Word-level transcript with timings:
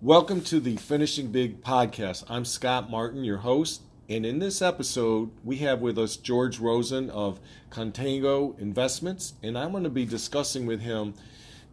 Welcome 0.00 0.42
to 0.42 0.60
the 0.60 0.76
Finishing 0.76 1.32
Big 1.32 1.60
podcast. 1.60 2.22
I'm 2.28 2.44
Scott 2.44 2.88
Martin, 2.88 3.24
your 3.24 3.38
host, 3.38 3.82
and 4.08 4.24
in 4.24 4.38
this 4.38 4.62
episode, 4.62 5.32
we 5.42 5.56
have 5.56 5.80
with 5.80 5.98
us 5.98 6.16
George 6.16 6.60
Rosen 6.60 7.10
of 7.10 7.40
Contango 7.72 8.56
Investments, 8.60 9.32
and 9.42 9.58
I'm 9.58 9.72
going 9.72 9.82
to 9.82 9.90
be 9.90 10.04
discussing 10.04 10.66
with 10.66 10.82
him 10.82 11.14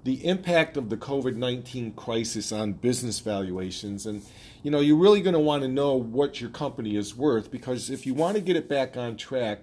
the 0.05 0.25
impact 0.25 0.75
of 0.75 0.89
the 0.89 0.97
COVID 0.97 1.35
19 1.35 1.91
crisis 1.91 2.51
on 2.51 2.73
business 2.73 3.19
valuations. 3.19 4.07
And, 4.07 4.23
you 4.63 4.71
know, 4.71 4.79
you're 4.79 4.97
really 4.97 5.21
going 5.21 5.33
to 5.33 5.39
want 5.39 5.61
to 5.61 5.69
know 5.69 5.93
what 5.93 6.41
your 6.41 6.49
company 6.49 6.95
is 6.95 7.15
worth 7.15 7.51
because 7.51 7.91
if 7.91 8.07
you 8.07 8.15
want 8.15 8.37
to 8.37 8.41
get 8.41 8.55
it 8.55 8.67
back 8.67 8.97
on 8.97 9.17
track, 9.17 9.59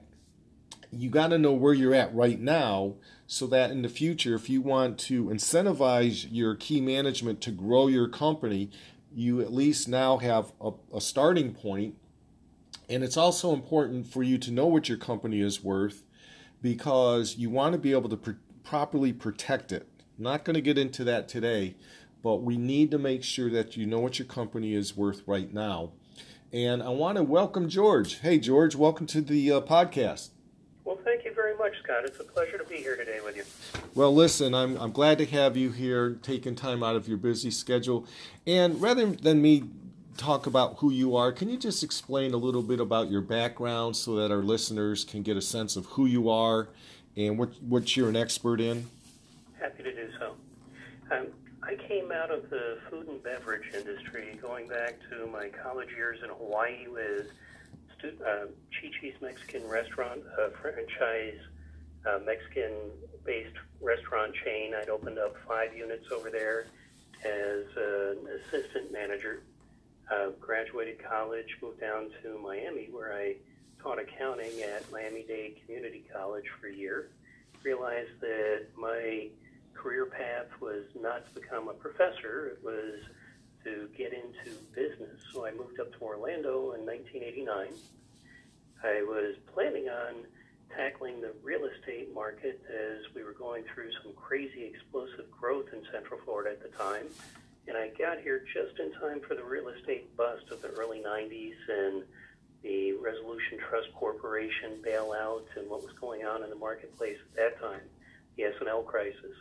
you 0.92 1.08
got 1.08 1.28
to 1.28 1.38
know 1.38 1.52
where 1.52 1.72
you're 1.72 1.94
at 1.94 2.14
right 2.14 2.38
now 2.38 2.94
so 3.26 3.46
that 3.46 3.70
in 3.70 3.80
the 3.80 3.88
future, 3.88 4.34
if 4.34 4.50
you 4.50 4.60
want 4.60 4.98
to 4.98 5.24
incentivize 5.24 6.28
your 6.30 6.54
key 6.54 6.82
management 6.82 7.40
to 7.40 7.50
grow 7.50 7.86
your 7.86 8.08
company, 8.08 8.70
you 9.14 9.40
at 9.40 9.52
least 9.52 9.88
now 9.88 10.18
have 10.18 10.52
a, 10.60 10.72
a 10.94 11.00
starting 11.00 11.54
point. 11.54 11.96
And 12.90 13.02
it's 13.02 13.16
also 13.16 13.54
important 13.54 14.06
for 14.06 14.22
you 14.22 14.36
to 14.38 14.50
know 14.50 14.66
what 14.66 14.88
your 14.88 14.98
company 14.98 15.40
is 15.40 15.64
worth 15.64 16.04
because 16.60 17.36
you 17.38 17.48
want 17.48 17.72
to 17.72 17.78
be 17.78 17.92
able 17.92 18.10
to 18.10 18.16
pr- 18.18 18.30
properly 18.62 19.14
protect 19.14 19.72
it. 19.72 19.88
Not 20.18 20.44
going 20.44 20.54
to 20.54 20.60
get 20.60 20.76
into 20.76 21.04
that 21.04 21.26
today, 21.26 21.76
but 22.22 22.42
we 22.42 22.58
need 22.58 22.90
to 22.90 22.98
make 22.98 23.24
sure 23.24 23.48
that 23.48 23.78
you 23.78 23.86
know 23.86 24.00
what 24.00 24.18
your 24.18 24.28
company 24.28 24.74
is 24.74 24.94
worth 24.94 25.22
right 25.26 25.52
now. 25.52 25.92
And 26.52 26.82
I 26.82 26.90
want 26.90 27.16
to 27.16 27.22
welcome 27.22 27.70
George. 27.70 28.20
Hey, 28.20 28.38
George, 28.38 28.76
welcome 28.76 29.06
to 29.06 29.22
the 29.22 29.52
uh, 29.52 29.60
podcast. 29.62 30.31
Well, 31.42 31.50
thank 31.50 31.58
you 31.58 31.58
very 31.58 31.70
much, 31.70 31.82
Scott. 31.82 32.04
It's 32.04 32.20
a 32.20 32.24
pleasure 32.24 32.58
to 32.58 32.64
be 32.64 32.76
here 32.76 32.96
today 32.96 33.18
with 33.24 33.36
you. 33.36 33.44
Well, 33.94 34.14
listen, 34.14 34.54
I'm, 34.54 34.76
I'm 34.76 34.92
glad 34.92 35.18
to 35.18 35.26
have 35.26 35.56
you 35.56 35.70
here, 35.70 36.18
taking 36.22 36.54
time 36.54 36.82
out 36.82 36.94
of 36.94 37.08
your 37.08 37.16
busy 37.16 37.50
schedule. 37.50 38.06
And 38.46 38.80
rather 38.80 39.06
than 39.06 39.42
me 39.42 39.64
talk 40.16 40.46
about 40.46 40.76
who 40.78 40.92
you 40.92 41.16
are, 41.16 41.32
can 41.32 41.48
you 41.48 41.56
just 41.56 41.82
explain 41.82 42.34
a 42.34 42.36
little 42.36 42.62
bit 42.62 42.80
about 42.80 43.10
your 43.10 43.22
background 43.22 43.96
so 43.96 44.16
that 44.16 44.30
our 44.30 44.42
listeners 44.42 45.04
can 45.04 45.22
get 45.22 45.36
a 45.36 45.42
sense 45.42 45.74
of 45.76 45.86
who 45.86 46.06
you 46.06 46.30
are 46.30 46.68
and 47.16 47.38
what, 47.38 47.50
what 47.62 47.96
you're 47.96 48.08
an 48.08 48.16
expert 48.16 48.60
in? 48.60 48.88
Happy 49.58 49.82
to 49.82 49.92
do 49.92 50.08
so. 50.18 50.34
Um, 51.10 51.26
I 51.62 51.74
came 51.74 52.12
out 52.12 52.30
of 52.30 52.50
the 52.50 52.78
food 52.88 53.08
and 53.08 53.22
beverage 53.22 53.74
industry 53.74 54.38
going 54.40 54.68
back 54.68 54.96
to 55.10 55.26
my 55.26 55.48
college 55.48 55.90
years 55.96 56.20
in 56.22 56.30
Hawaii 56.30 56.86
with 56.88 57.26
uh, 58.04 58.46
Chi-Chi's 58.70 59.14
Mexican 59.20 59.66
restaurant, 59.68 60.22
a 60.38 60.50
franchise 60.50 61.38
uh, 62.06 62.18
Mexican-based 62.24 63.56
restaurant 63.80 64.34
chain. 64.44 64.72
I'd 64.74 64.88
opened 64.88 65.18
up 65.18 65.36
five 65.46 65.76
units 65.76 66.06
over 66.12 66.30
there 66.30 66.66
as 67.24 67.64
an 67.76 68.18
assistant 68.40 68.92
manager. 68.92 69.42
Uh, 70.10 70.30
graduated 70.40 71.02
college, 71.02 71.56
moved 71.62 71.80
down 71.80 72.10
to 72.22 72.38
Miami, 72.38 72.88
where 72.90 73.14
I 73.14 73.36
taught 73.82 73.98
accounting 73.98 74.60
at 74.62 74.90
Miami-Dade 74.92 75.56
Community 75.64 76.04
College 76.12 76.44
for 76.60 76.66
a 76.66 76.74
year. 76.74 77.08
Realized 77.62 78.20
that 78.20 78.66
my 78.76 79.28
career 79.74 80.06
path 80.06 80.48
was 80.60 80.84
not 81.00 81.26
to 81.26 81.40
become 81.40 81.68
a 81.68 81.72
professor; 81.72 82.48
it 82.48 82.64
was 82.64 83.00
to 83.64 83.88
get 83.96 84.12
into 84.12 84.58
business. 84.74 85.20
So 85.32 85.46
I 85.46 85.52
moved 85.52 85.80
up 85.80 85.92
to 85.92 86.00
Orlando 86.00 86.72
in 86.72 86.84
1989. 86.86 87.68
I 88.84 89.02
was 89.02 89.36
planning 89.54 89.88
on 89.88 90.26
tackling 90.76 91.20
the 91.20 91.32
real 91.42 91.66
estate 91.66 92.12
market 92.14 92.60
as 92.68 93.14
we 93.14 93.22
were 93.22 93.34
going 93.34 93.64
through 93.72 93.90
some 94.02 94.12
crazy 94.14 94.64
explosive 94.64 95.30
growth 95.30 95.66
in 95.72 95.82
Central 95.92 96.18
Florida 96.24 96.50
at 96.50 96.62
the 96.62 96.76
time. 96.76 97.06
And 97.68 97.76
I 97.76 97.90
got 97.96 98.20
here 98.20 98.44
just 98.52 98.78
in 98.80 98.92
time 98.98 99.20
for 99.20 99.34
the 99.34 99.44
real 99.44 99.68
estate 99.68 100.16
bust 100.16 100.50
of 100.50 100.62
the 100.62 100.68
early 100.68 101.00
90s 101.00 101.54
and 101.68 102.02
the 102.62 102.92
Resolution 102.94 103.58
Trust 103.58 103.92
Corporation 103.94 104.78
bailout 104.84 105.44
and 105.56 105.68
what 105.68 105.82
was 105.82 105.92
going 106.00 106.24
on 106.24 106.42
in 106.42 106.50
the 106.50 106.56
marketplace 106.56 107.18
at 107.30 107.36
that 107.36 107.60
time, 107.60 107.80
the 108.36 108.44
S&L 108.44 108.82
crisis. 108.82 109.36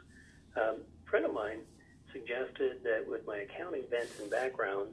Um, 0.55 0.77
a 1.05 1.09
friend 1.09 1.25
of 1.25 1.33
mine 1.33 1.59
suggested 2.11 2.83
that 2.83 3.07
with 3.07 3.25
my 3.25 3.37
accounting 3.37 3.83
bent 3.89 4.09
and 4.19 4.29
background, 4.29 4.89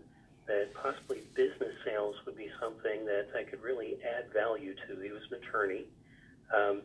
that 0.47 0.73
possibly 0.75 1.23
business 1.35 1.75
sales 1.85 2.17
would 2.25 2.37
be 2.37 2.49
something 2.61 3.05
that 3.05 3.29
I 3.39 3.45
could 3.45 3.63
really 3.63 3.99
add 4.03 4.33
value 4.33 4.75
to. 4.87 5.01
He 5.01 5.11
was 5.11 5.23
an 5.31 5.39
attorney. 5.43 5.85
Um, 6.55 6.83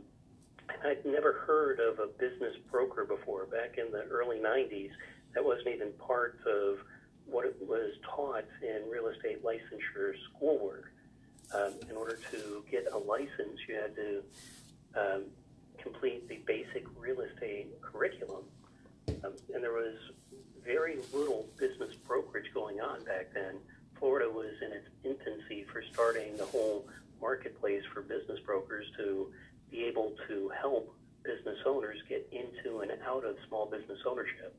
and 0.70 0.86
I'd 0.86 1.06
never 1.06 1.34
heard 1.48 1.80
of 1.80 2.00
a 2.00 2.08
business 2.08 2.56
broker 2.70 3.06
before. 3.06 3.46
Back 3.46 3.78
in 3.78 3.92
the 3.92 4.04
early 4.04 4.40
90s, 4.40 4.92
that 5.34 5.44
wasn't 5.44 5.70
even 5.70 5.92
part 5.94 6.40
of 6.46 6.80
what 7.26 7.46
it 7.46 7.56
was 7.62 7.94
taught 8.16 8.46
in 8.62 8.90
real 8.90 9.08
estate 9.08 9.44
licensure 9.44 10.14
schoolwork. 10.30 10.92
Um, 11.54 11.74
in 11.90 11.96
order 11.96 12.18
to 12.32 12.66
get 12.70 12.88
a 12.92 12.98
license, 12.98 13.60
you 13.68 13.76
had 13.76 13.96
to 13.96 14.24
um, 14.96 15.24
complete 15.78 16.28
the 16.28 16.40
basic 16.46 16.86
real 16.98 17.22
estate 17.22 17.70
curriculum. 17.82 18.44
Um, 19.24 19.34
and 19.54 19.64
there 19.64 19.74
was 19.74 19.96
very 20.66 20.98
little 21.14 21.48
business 21.58 21.96
brokerage 22.08 22.52
going 22.54 22.80
on 22.80 23.04
back 23.04 23.34
then. 23.34 23.56
Florida 24.00 24.30
was 24.30 24.54
in 24.62 24.72
its 24.72 24.88
infancy 25.04 25.66
for 25.72 25.84
starting 25.94 26.38
the 26.38 26.46
whole 26.46 26.88
marketplace 27.22 27.84
for 27.94 28.02
business 28.02 28.40
brokers 28.46 28.86
to 28.98 29.32
be 29.72 29.84
able 29.86 30.14
to 30.28 30.52
help 30.60 30.94
business 31.24 31.58
owners 31.66 31.98
get 32.10 32.28
into 32.32 32.82
and 32.82 32.92
out 33.08 33.24
of 33.26 33.36
small 33.48 33.66
business 33.66 34.00
ownership. 34.06 34.56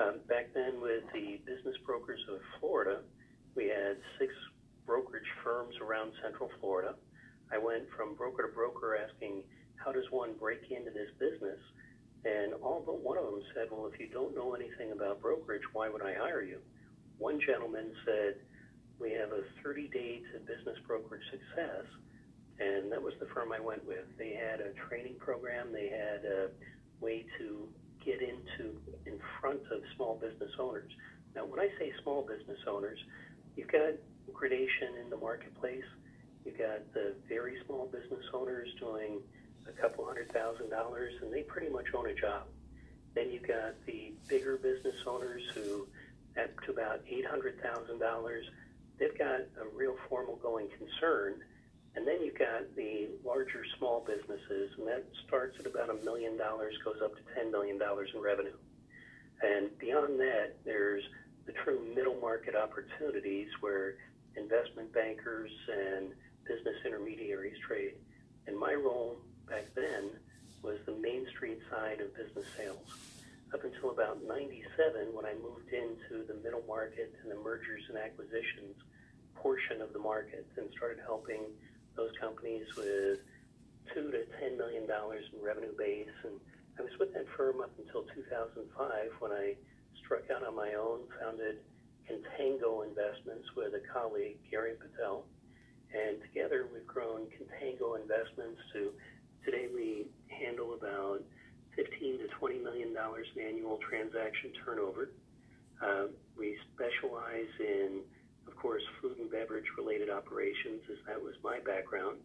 Um, 0.00 0.18
back 0.28 0.52
then, 0.54 0.80
with 0.80 1.04
the 1.12 1.40
business 1.46 1.76
brokers 1.86 2.20
of 2.28 2.40
Florida, 2.58 3.00
we 3.54 3.68
had 3.68 3.98
six 4.18 4.32
brokerage 4.86 5.30
firms 5.44 5.76
around 5.80 6.12
Central 6.22 6.50
Florida. 6.60 6.94
I 7.52 7.58
went 7.58 7.84
from 7.96 8.14
broker 8.14 8.48
to 8.48 8.52
broker 8.52 8.96
asking, 8.96 9.42
how 9.76 9.92
does 9.92 10.10
one 10.10 10.32
break 10.40 10.70
into 10.70 10.90
this 10.90 11.10
business? 11.18 11.58
And 12.24 12.54
all 12.62 12.82
but 12.84 13.00
one 13.02 13.18
of 13.18 13.24
them 13.24 13.42
said, 13.54 13.68
Well, 13.70 13.90
if 13.92 13.98
you 13.98 14.08
don't 14.08 14.34
know 14.34 14.54
anything 14.54 14.92
about 14.92 15.20
brokerage, 15.20 15.62
why 15.72 15.88
would 15.88 16.02
I 16.02 16.14
hire 16.14 16.42
you? 16.42 16.58
One 17.18 17.40
gentleman 17.44 17.92
said, 18.04 18.36
We 18.98 19.12
have 19.12 19.32
a 19.32 19.42
30 19.62 19.88
day 19.88 20.22
to 20.32 20.38
business 20.40 20.78
brokerage 20.86 21.24
success. 21.30 21.86
And 22.60 22.92
that 22.92 23.02
was 23.02 23.14
the 23.18 23.26
firm 23.34 23.50
I 23.52 23.58
went 23.58 23.84
with. 23.86 24.06
They 24.18 24.38
had 24.38 24.60
a 24.60 24.72
training 24.88 25.16
program, 25.18 25.72
they 25.72 25.88
had 25.88 26.24
a 26.24 26.50
way 27.00 27.24
to 27.38 27.68
get 28.04 28.20
into 28.22 28.78
in 29.06 29.18
front 29.40 29.60
of 29.70 29.80
small 29.96 30.14
business 30.14 30.50
owners. 30.58 30.90
Now, 31.34 31.44
when 31.44 31.60
I 31.60 31.68
say 31.78 31.92
small 32.02 32.22
business 32.22 32.58
owners, 32.68 32.98
you've 33.56 33.70
got 33.70 33.94
gradation 34.32 35.00
in 35.02 35.10
the 35.10 35.16
marketplace. 35.16 35.86
You've 36.44 36.58
got 36.58 36.92
the 36.94 37.14
very 37.28 37.56
small 37.66 37.86
business 37.86 38.24
owners 38.34 38.68
doing 38.78 39.20
a 39.68 39.72
couple 39.72 40.04
hundred 40.04 40.32
thousand 40.32 40.70
dollars, 40.70 41.14
and 41.22 41.32
they 41.32 41.42
pretty 41.42 41.68
much 41.68 41.86
own 41.94 42.08
a 42.08 42.14
job. 42.14 42.44
Then 43.14 43.30
you've 43.30 43.46
got 43.46 43.74
the 43.86 44.12
bigger 44.28 44.56
business 44.56 44.96
owners 45.06 45.42
who, 45.54 45.86
up 46.40 46.50
to 46.64 46.72
about 46.72 47.00
eight 47.08 47.26
hundred 47.26 47.60
thousand 47.62 47.98
dollars, 47.98 48.46
they've 48.98 49.16
got 49.18 49.40
a 49.40 49.68
real 49.74 49.96
formal 50.08 50.36
going 50.36 50.68
concern. 50.78 51.34
And 51.94 52.06
then 52.08 52.22
you've 52.24 52.38
got 52.38 52.74
the 52.74 53.10
larger 53.22 53.64
small 53.78 54.00
businesses, 54.00 54.70
and 54.78 54.88
that 54.88 55.04
starts 55.26 55.58
at 55.60 55.66
about 55.66 55.90
a 55.90 56.04
million 56.04 56.38
dollars, 56.38 56.74
goes 56.82 56.96
up 57.04 57.14
to 57.14 57.22
ten 57.34 57.50
million 57.50 57.78
dollars 57.78 58.08
in 58.14 58.22
revenue. 58.22 58.56
And 59.42 59.76
beyond 59.78 60.18
that, 60.20 60.56
there's 60.64 61.02
the 61.44 61.52
true 61.52 61.84
middle 61.94 62.16
market 62.20 62.54
opportunities 62.54 63.48
where 63.60 63.96
investment 64.36 64.92
bankers 64.94 65.50
and 65.68 66.12
business 66.46 66.76
intermediaries 66.86 67.58
trade. 67.66 67.94
And 68.46 68.58
my 68.58 68.72
role 68.72 69.16
back 69.52 69.68
then 69.76 70.08
was 70.64 70.78
the 70.86 70.96
Main 70.96 71.28
Street 71.28 71.60
side 71.68 72.00
of 72.00 72.16
business 72.16 72.48
sales. 72.56 72.88
Up 73.52 73.60
until 73.64 73.90
about 73.90 74.24
97, 74.24 75.12
when 75.12 75.26
I 75.28 75.36
moved 75.44 75.68
into 75.68 76.24
the 76.24 76.40
middle 76.40 76.64
market 76.66 77.12
and 77.20 77.30
the 77.30 77.36
mergers 77.36 77.84
and 77.92 77.98
acquisitions 77.98 78.80
portion 79.36 79.82
of 79.82 79.92
the 79.92 79.98
market 79.98 80.48
and 80.56 80.72
started 80.72 81.04
helping 81.04 81.52
those 81.96 82.12
companies 82.18 82.64
with 82.78 83.20
two 83.92 84.08
to 84.08 84.24
ten 84.40 84.56
million 84.56 84.88
dollars 84.88 85.28
in 85.36 85.44
revenue 85.44 85.76
base. 85.76 86.16
And 86.24 86.40
I 86.78 86.88
was 86.88 86.96
with 86.98 87.12
that 87.12 87.28
firm 87.36 87.60
up 87.60 87.76
until 87.76 88.08
2005 88.16 88.64
when 89.20 89.32
I 89.32 89.52
struck 90.00 90.30
out 90.32 90.46
on 90.46 90.56
my 90.56 90.72
own, 90.80 91.04
founded 91.20 91.60
Contango 92.08 92.88
Investments 92.88 93.52
with 93.54 93.74
a 93.76 93.84
colleague, 93.92 94.38
Gary 94.50 94.80
Patel. 94.80 95.26
And 95.92 96.22
together 96.22 96.68
we've 96.72 96.86
grown 96.86 97.28
Contango 97.36 98.00
Investments 98.00 98.56
to 98.72 98.96
Today 99.44 99.66
we 99.74 100.06
handle 100.30 100.74
about 100.78 101.18
15 101.74 102.18
to 102.22 102.26
20 102.38 102.58
million 102.62 102.94
dollars 102.94 103.26
in 103.34 103.42
annual 103.42 103.78
transaction 103.82 104.54
turnover. 104.64 105.10
Uh, 105.82 106.14
we 106.38 106.54
specialize 106.70 107.50
in, 107.58 108.06
of 108.46 108.54
course, 108.54 108.82
food 109.00 109.18
and 109.18 109.26
beverage 109.30 109.66
related 109.76 110.10
operations, 110.10 110.86
as 110.86 110.98
that 111.10 111.18
was 111.18 111.34
my 111.42 111.58
background. 111.66 112.22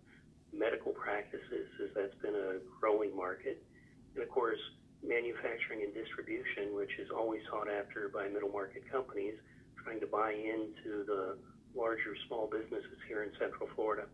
Medical 0.53 0.93
practices, 0.93 1.65
as 1.81 1.89
that's 1.97 2.13
been 2.21 2.37
a 2.37 2.61
growing 2.79 3.15
market, 3.17 3.65
and 4.13 4.21
of 4.21 4.29
course, 4.29 4.61
manufacturing 5.01 5.81
and 5.81 5.93
distribution, 5.97 6.77
which 6.77 6.93
is 7.01 7.09
always 7.09 7.41
sought 7.49 7.65
after 7.65 8.13
by 8.13 8.29
middle 8.29 8.53
market 8.53 8.85
companies 8.93 9.33
trying 9.81 9.99
to 9.99 10.07
buy 10.07 10.37
into 10.37 11.01
the 11.09 11.33
larger 11.73 12.13
small 12.27 12.45
businesses 12.45 13.01
here 13.09 13.23
in 13.23 13.31
Central 13.41 13.69
Florida. 13.73 14.05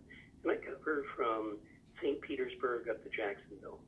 And 0.43 0.51
I 0.51 0.55
cover 0.63 1.03
from 1.15 1.59
St. 2.01 2.21
Petersburg 2.21 2.89
up 2.89 3.03
to 3.03 3.09
Jacksonville. 3.09 3.79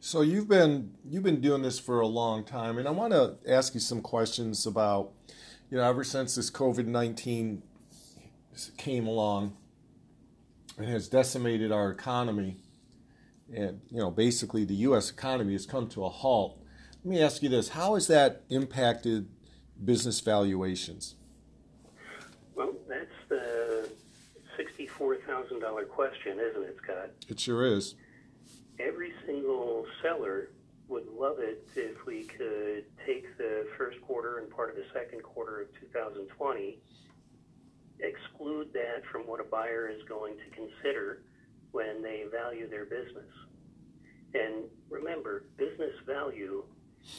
So 0.00 0.22
you've 0.22 0.48
been 0.48 0.92
you've 1.08 1.22
been 1.22 1.40
doing 1.40 1.62
this 1.62 1.78
for 1.78 2.00
a 2.00 2.06
long 2.06 2.44
time, 2.44 2.78
and 2.78 2.86
I 2.86 2.90
want 2.90 3.12
to 3.12 3.36
ask 3.48 3.74
you 3.74 3.80
some 3.80 4.00
questions 4.00 4.66
about, 4.66 5.12
you 5.70 5.76
know, 5.78 5.84
ever 5.84 6.04
since 6.04 6.34
this 6.34 6.50
COVID 6.50 6.86
nineteen 6.86 7.62
came 8.76 9.06
along, 9.06 9.56
and 10.78 10.88
has 10.88 11.08
decimated 11.08 11.72
our 11.72 11.90
economy, 11.90 12.58
and 13.54 13.80
you 13.90 13.98
know, 13.98 14.10
basically 14.10 14.64
the 14.64 14.74
U.S. 14.76 15.10
economy 15.10 15.52
has 15.52 15.66
come 15.66 15.88
to 15.88 16.04
a 16.04 16.10
halt. 16.10 16.60
Let 17.04 17.10
me 17.10 17.22
ask 17.22 17.42
you 17.42 17.48
this: 17.48 17.70
How 17.70 17.94
has 17.94 18.06
that 18.08 18.42
impacted 18.50 19.28
business 19.82 20.20
valuations? 20.20 21.16
Well, 22.54 22.74
that's 22.88 23.06
the 23.28 23.83
sixty-four 24.94 25.16
thousand 25.26 25.60
dollar 25.60 25.84
question, 25.84 26.38
isn't 26.38 26.62
it, 26.62 26.76
Scott? 26.82 27.10
It 27.28 27.40
sure 27.40 27.64
is 27.66 27.94
every 28.78 29.12
single 29.26 29.86
seller 30.02 30.50
would 30.88 31.06
love 31.08 31.38
it 31.38 31.66
if 31.76 32.04
we 32.06 32.24
could 32.24 32.84
take 33.06 33.36
the 33.38 33.66
first 33.78 34.00
quarter 34.02 34.38
and 34.38 34.50
part 34.50 34.70
of 34.70 34.76
the 34.76 34.84
second 34.92 35.22
quarter 35.22 35.62
of 35.62 35.68
2020, 35.80 36.78
exclude 38.00 38.72
that 38.72 39.02
from 39.10 39.22
what 39.22 39.40
a 39.40 39.44
buyer 39.44 39.88
is 39.88 40.02
going 40.08 40.34
to 40.36 40.50
consider 40.54 41.22
when 41.70 42.02
they 42.02 42.24
value 42.30 42.68
their 42.68 42.84
business. 42.84 43.30
And 44.34 44.64
remember, 44.90 45.44
business 45.56 45.94
value, 46.06 46.64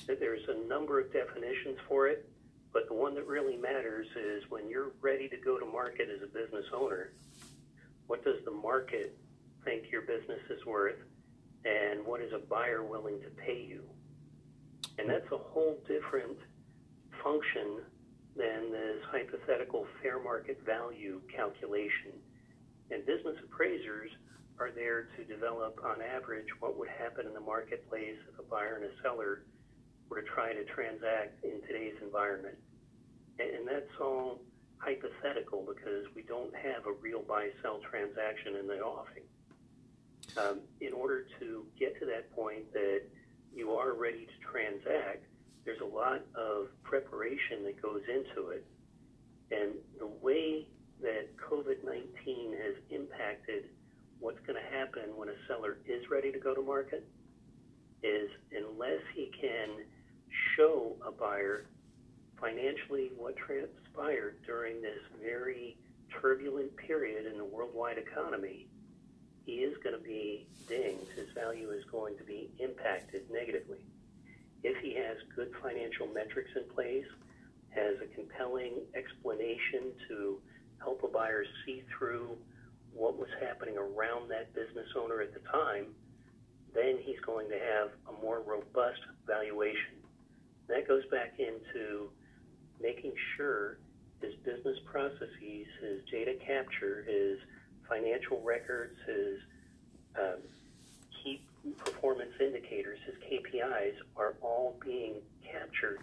there's 0.08 0.48
a 0.50 0.68
number 0.68 1.00
of 1.00 1.12
definitions 1.12 1.78
for 1.88 2.08
it, 2.08 2.30
but 2.74 2.88
the 2.88 2.94
one 2.94 3.16
that 3.16 3.26
really 3.26 3.56
matters 3.56 4.08
is 4.16 4.44
when 4.50 4.70
you're 4.70 4.92
ready 5.02 5.30
to 5.30 5.38
go 5.38 5.58
to 5.58 5.66
market 5.66 6.10
as 6.14 6.22
a 6.22 6.28
business 6.28 6.66
owner, 6.74 7.14
what 8.08 8.24
does 8.24 8.44
the 8.46 8.52
market 8.52 9.18
think 9.64 9.92
your 9.92 10.02
business 10.02 10.42
is 10.50 10.66
worth? 10.66 10.98
and 11.66 12.06
what 12.06 12.22
is 12.22 12.32
a 12.32 12.38
buyer 12.38 12.84
willing 12.84 13.20
to 13.22 13.30
pay 13.30 13.60
you? 13.60 13.84
And 14.98 15.10
that's 15.10 15.30
a 15.32 15.38
whole 15.38 15.78
different 15.88 16.38
function 17.24 17.82
than 18.38 18.72
this 18.72 19.02
hypothetical 19.10 19.88
fair 20.02 20.22
market 20.22 20.62
value 20.66 21.22
calculation. 21.36 22.14
And 22.92 23.06
business 23.06 23.36
appraisers 23.44 24.12
are 24.60 24.72
there 24.72 25.10
to 25.18 25.24
develop, 25.26 25.80
on 25.84 26.02
average, 26.02 26.48
what 26.60 26.78
would 26.78 26.88
happen 26.88 27.26
in 27.26 27.34
the 27.34 27.42
marketplace 27.42 28.16
if 28.32 28.40
a 28.40 28.44
buyer 28.44 28.76
and 28.76 28.86
a 28.86 29.02
seller 29.02 29.44
were 30.10 30.22
to 30.22 30.28
try 30.28 30.54
to 30.54 30.64
transact 30.66 31.44
in 31.44 31.62
today's 31.68 31.96
environment. 32.02 32.56
And 33.40 33.68
that's 33.68 33.92
all 34.00 34.40
hypothetical 34.86 35.66
because 35.68 36.06
we 36.16 36.22
don't 36.22 36.54
have 36.56 36.86
a 36.86 36.94
real 37.02 37.24
buy 37.24 37.50
sell 37.62 37.80
transaction 37.90 38.56
in 38.60 38.68
the 38.68 38.80
offing 38.80 39.24
um, 40.38 40.60
in 40.82 40.94
order 40.94 41.26
to 41.40 41.66
get 41.80 41.98
to 42.00 42.06
that 42.06 42.32
point 42.36 42.72
that 42.74 43.02
you 43.54 43.72
are 43.72 43.94
ready 43.94 44.26
to 44.26 44.52
transact, 44.52 45.26
there's 45.64 45.82
a 45.82 45.86
lot 45.86 46.22
of 46.36 46.68
preparation 46.84 47.64
that 47.64 47.82
goes 47.82 48.02
into 48.08 48.50
it. 48.50 48.66
And 49.52 49.74
the 50.00 50.08
way 50.08 50.68
that 51.02 51.36
COVID 51.38 51.84
19 51.84 52.56
has 52.64 52.76
impacted 52.90 53.66
what's 54.20 54.40
going 54.46 54.60
to 54.60 54.78
happen 54.78 55.16
when 55.16 55.30
a 55.30 55.36
seller 55.48 55.78
is 55.86 56.10
ready 56.10 56.32
to 56.32 56.40
go 56.40 56.54
to 56.54 56.62
market 56.62 57.08
is 58.04 58.30
unless 58.52 59.02
he 59.16 59.32
can 59.40 59.70
show 60.56 60.96
a 61.06 61.12
buyer 61.12 61.66
financially 62.40 63.12
what 63.18 63.36
transpired 63.36 64.38
during 64.46 64.82
this 64.82 65.00
very 65.22 65.78
turbulent 66.22 66.76
period 66.78 67.26
in 67.26 67.38
the 67.38 67.46
worldwide 67.46 67.98
economy, 67.98 68.68
he 69.46 69.54
is 69.64 69.76
going 69.84 69.96
to 69.96 70.04
be 70.04 70.48
dinged. 70.68 71.12
His 71.16 71.28
value 71.34 71.72
is 71.72 71.84
going 71.92 72.18
to 72.18 72.24
be 72.24 72.50
impacted 72.60 73.24
negatively. 73.32 73.80
If 74.64 74.78
he 74.82 74.96
has 74.96 75.18
good 75.36 75.52
financial 75.62 76.08
metrics 76.08 76.50
in 76.56 76.64
place, 76.74 77.06
has 77.70 77.96
a 78.02 78.16
compelling 78.16 78.82
explanation 78.96 79.92
to 80.08 80.40
help 80.80 81.04
a 81.04 81.08
buyer 81.08 81.44
see 81.66 81.84
through 81.98 82.38
what 82.94 83.18
was 83.18 83.30
happening 83.42 83.78
around 83.78 84.30
that 84.30 84.54
business 84.56 84.88
owner 84.98 85.22
at 85.22 85.34
the 85.34 85.42
time, 85.52 85.88
then 86.74 86.98
he's 87.04 87.20
going 87.26 87.50
to 87.50 87.60
have 87.60 87.90
a 88.10 88.22
more 88.22 88.42
robust 88.42 89.02
valuation. 89.28 90.00
That 90.68 90.88
goes 90.88 91.04
back 91.12 91.34
into 91.38 92.10
making 92.82 93.14
sure 93.36 93.78
his 94.22 94.34
business 94.44 94.78
processes, 94.86 95.68
his 95.82 96.02
data 96.12 96.36
capture, 96.46 97.06
his 97.08 97.40
financial 97.88 98.42
records, 98.42 98.96
his 99.06 99.40
um, 100.18 100.40
key 101.12 101.42
performance 101.78 102.32
indicators, 102.40 103.00
his 103.06 103.16
KPIs, 103.16 103.96
are 104.18 104.36
all 104.42 104.76
being 104.84 105.16
captured 105.44 106.00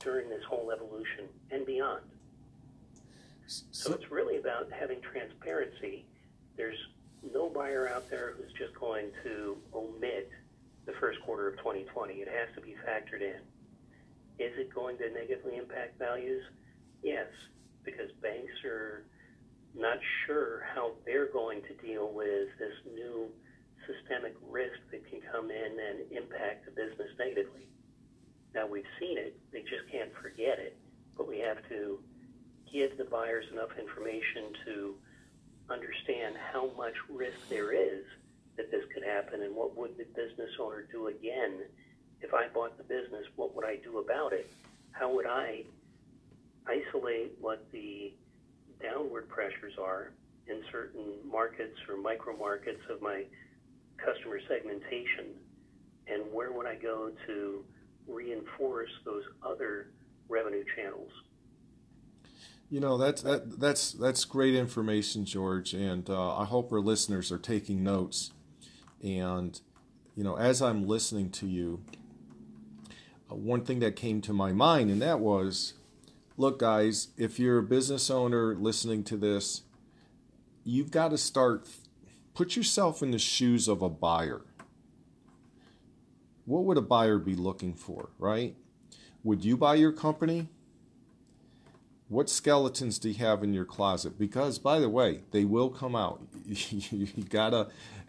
during 0.00 0.28
this 0.28 0.42
whole 0.44 0.70
evolution 0.70 1.28
and 1.50 1.64
beyond. 1.64 2.02
So, 3.46 3.64
so 3.70 3.92
it's 3.92 4.10
really 4.10 4.38
about 4.38 4.70
having 4.72 5.00
transparency. 5.00 6.04
There's 6.56 6.78
no 7.32 7.48
buyer 7.48 7.88
out 7.88 8.10
there 8.10 8.34
who's 8.36 8.52
just 8.52 8.74
going 8.78 9.06
to 9.22 9.56
omit 9.74 10.30
the 10.86 10.92
first 11.00 11.20
quarter 11.22 11.48
of 11.48 11.56
2020. 11.58 12.14
It 12.14 12.28
has 12.28 12.54
to 12.54 12.60
be 12.60 12.74
factored 12.86 13.22
in. 13.22 13.40
Is 14.38 14.52
it 14.58 14.74
going 14.74 14.98
to 14.98 15.10
negatively 15.10 15.56
impact 15.56 15.98
values? 15.98 16.42
Yes, 17.02 17.28
because 17.84 18.10
banks 18.22 18.52
are 18.64 19.04
not 19.76 19.98
sure 20.26 20.62
how 20.74 20.92
they're 21.04 21.32
going 21.32 21.62
to 21.62 21.86
deal 21.86 22.10
with 22.12 22.48
this 22.58 22.74
new 22.94 23.28
systemic 23.86 24.34
risk 24.48 24.78
that 24.90 25.08
can 25.10 25.20
come 25.30 25.50
in 25.50 25.72
and 25.78 26.12
impact 26.12 26.64
the 26.64 26.70
business 26.70 27.10
negatively. 27.18 27.68
Now, 28.54 28.66
we've 28.66 28.88
seen 29.00 29.18
it, 29.18 29.36
they 29.52 29.60
just 29.60 29.90
can't 29.90 30.10
forget 30.22 30.58
it, 30.58 30.76
but 31.16 31.28
we 31.28 31.38
have 31.40 31.58
to 31.68 31.98
give 32.72 32.96
the 32.96 33.04
buyers 33.04 33.44
enough 33.52 33.70
information 33.78 34.54
to 34.64 34.94
understand 35.70 36.36
how 36.52 36.70
much 36.76 36.94
risk 37.10 37.38
there 37.48 37.72
is 37.72 38.04
that 38.56 38.70
this 38.70 38.84
could 38.94 39.02
happen 39.02 39.42
and 39.42 39.54
what 39.54 39.76
would 39.76 39.96
the 39.96 40.04
business 40.14 40.50
owner 40.60 40.86
do 40.90 41.08
again 41.08 41.62
if 42.24 42.32
I 42.32 42.48
bought 42.48 42.76
the 42.78 42.84
business, 42.84 43.26
what 43.36 43.54
would 43.54 43.66
I 43.66 43.76
do 43.76 43.98
about 43.98 44.32
it? 44.32 44.50
How 44.92 45.12
would 45.14 45.26
I 45.26 45.64
isolate 46.66 47.32
what 47.40 47.66
the 47.70 48.12
downward 48.82 49.28
pressures 49.28 49.74
are 49.80 50.10
in 50.46 50.62
certain 50.72 51.04
markets 51.30 51.78
or 51.88 51.96
micro 51.96 52.36
markets 52.36 52.80
of 52.90 53.02
my 53.02 53.24
customer 53.96 54.40
segmentation, 54.48 55.26
and 56.06 56.22
where 56.32 56.52
would 56.52 56.66
I 56.66 56.76
go 56.76 57.10
to 57.26 57.64
reinforce 58.08 58.90
those 59.04 59.22
other 59.42 59.88
revenue 60.28 60.64
channels? 60.76 61.10
You 62.70 62.80
know 62.80 62.96
that's 62.96 63.22
that 63.22 63.60
that's 63.60 63.92
that's 63.92 64.24
great 64.24 64.54
information, 64.54 65.26
George, 65.26 65.74
and 65.74 66.08
uh, 66.08 66.36
I 66.36 66.44
hope 66.46 66.72
our 66.72 66.80
listeners 66.80 67.30
are 67.30 67.38
taking 67.38 67.82
notes. 67.82 68.32
And 69.02 69.60
you 70.16 70.24
know, 70.24 70.36
as 70.36 70.62
I'm 70.62 70.86
listening 70.86 71.30
to 71.32 71.46
you, 71.46 71.84
uh, 73.30 73.34
one 73.34 73.64
thing 73.64 73.80
that 73.80 73.96
came 73.96 74.20
to 74.22 74.32
my 74.32 74.52
mind, 74.52 74.90
and 74.90 75.00
that 75.02 75.20
was 75.20 75.74
look, 76.36 76.58
guys, 76.58 77.08
if 77.16 77.38
you're 77.38 77.58
a 77.58 77.62
business 77.62 78.10
owner 78.10 78.54
listening 78.54 79.04
to 79.04 79.16
this, 79.16 79.62
you've 80.64 80.90
got 80.90 81.10
to 81.10 81.18
start, 81.18 81.68
put 82.34 82.56
yourself 82.56 83.02
in 83.02 83.10
the 83.10 83.18
shoes 83.18 83.68
of 83.68 83.82
a 83.82 83.88
buyer. 83.88 84.42
What 86.44 86.64
would 86.64 86.76
a 86.76 86.82
buyer 86.82 87.18
be 87.18 87.36
looking 87.36 87.74
for, 87.74 88.10
right? 88.18 88.56
Would 89.22 89.44
you 89.44 89.56
buy 89.56 89.76
your 89.76 89.92
company? 89.92 90.48
What 92.08 92.28
skeletons 92.28 92.98
do 92.98 93.08
you 93.08 93.14
have 93.14 93.42
in 93.42 93.54
your 93.54 93.64
closet? 93.64 94.18
Because, 94.18 94.58
by 94.58 94.78
the 94.78 94.90
way, 94.90 95.20
they 95.30 95.46
will 95.46 95.70
come 95.70 95.96
out. 95.96 96.20
you 96.46 97.06
gotta, 97.30 97.68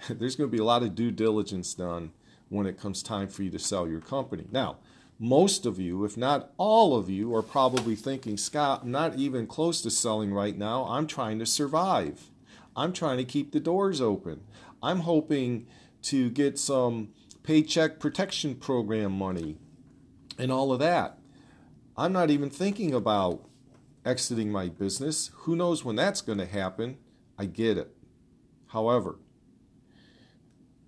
there's 0.09 0.35
to 0.35 0.47
be 0.47 0.57
a 0.57 0.65
lot 0.65 0.83
of 0.83 0.95
due 0.95 1.11
diligence 1.11 1.73
done 1.73 2.11
when 2.49 2.65
it 2.65 2.77
comes 2.77 3.01
time 3.01 3.29
for 3.29 3.43
you 3.43 3.49
to 3.51 3.59
sell 3.59 3.87
your 3.87 4.01
company. 4.01 4.45
Now, 4.51 4.77
most 5.17 5.65
of 5.65 5.79
you, 5.79 6.03
if 6.03 6.17
not 6.17 6.51
all 6.57 6.95
of 6.95 7.09
you, 7.09 7.33
are 7.35 7.41
probably 7.41 7.95
thinking, 7.95 8.37
Scott, 8.37 8.81
I'm 8.83 8.91
not 8.91 9.15
even 9.15 9.47
close 9.47 9.81
to 9.81 9.89
selling 9.89 10.33
right 10.33 10.57
now. 10.57 10.85
I'm 10.85 11.07
trying 11.07 11.39
to 11.39 11.45
survive. 11.45 12.29
I'm 12.75 12.91
trying 12.91 13.17
to 13.17 13.23
keep 13.23 13.51
the 13.51 13.59
doors 13.59 14.01
open. 14.01 14.41
I'm 14.83 15.01
hoping 15.01 15.67
to 16.03 16.29
get 16.29 16.59
some 16.59 17.09
paycheck 17.43 17.99
protection 17.99 18.55
program 18.55 19.13
money 19.13 19.57
and 20.37 20.51
all 20.51 20.73
of 20.73 20.79
that. 20.79 21.17
I'm 21.97 22.11
not 22.11 22.29
even 22.29 22.49
thinking 22.49 22.93
about 22.93 23.47
exiting 24.05 24.51
my 24.51 24.67
business. 24.67 25.31
Who 25.33 25.55
knows 25.55 25.85
when 25.85 25.95
that's 25.95 26.21
going 26.21 26.39
to 26.39 26.45
happen? 26.45 26.97
I 27.39 27.45
get 27.45 27.77
it. 27.77 27.95
However, 28.67 29.17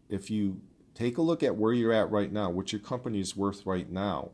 if 0.10 0.30
you 0.30 0.62
take 0.98 1.18
a 1.18 1.22
look 1.22 1.44
at 1.44 1.56
where 1.56 1.74
you're 1.74 1.94
at 1.94 2.10
right 2.10 2.32
now, 2.32 2.50
what 2.50 2.72
your 2.72 2.82
company 2.82 3.20
is 3.20 3.38
worth 3.38 3.66
right 3.66 3.90
now. 3.90 4.32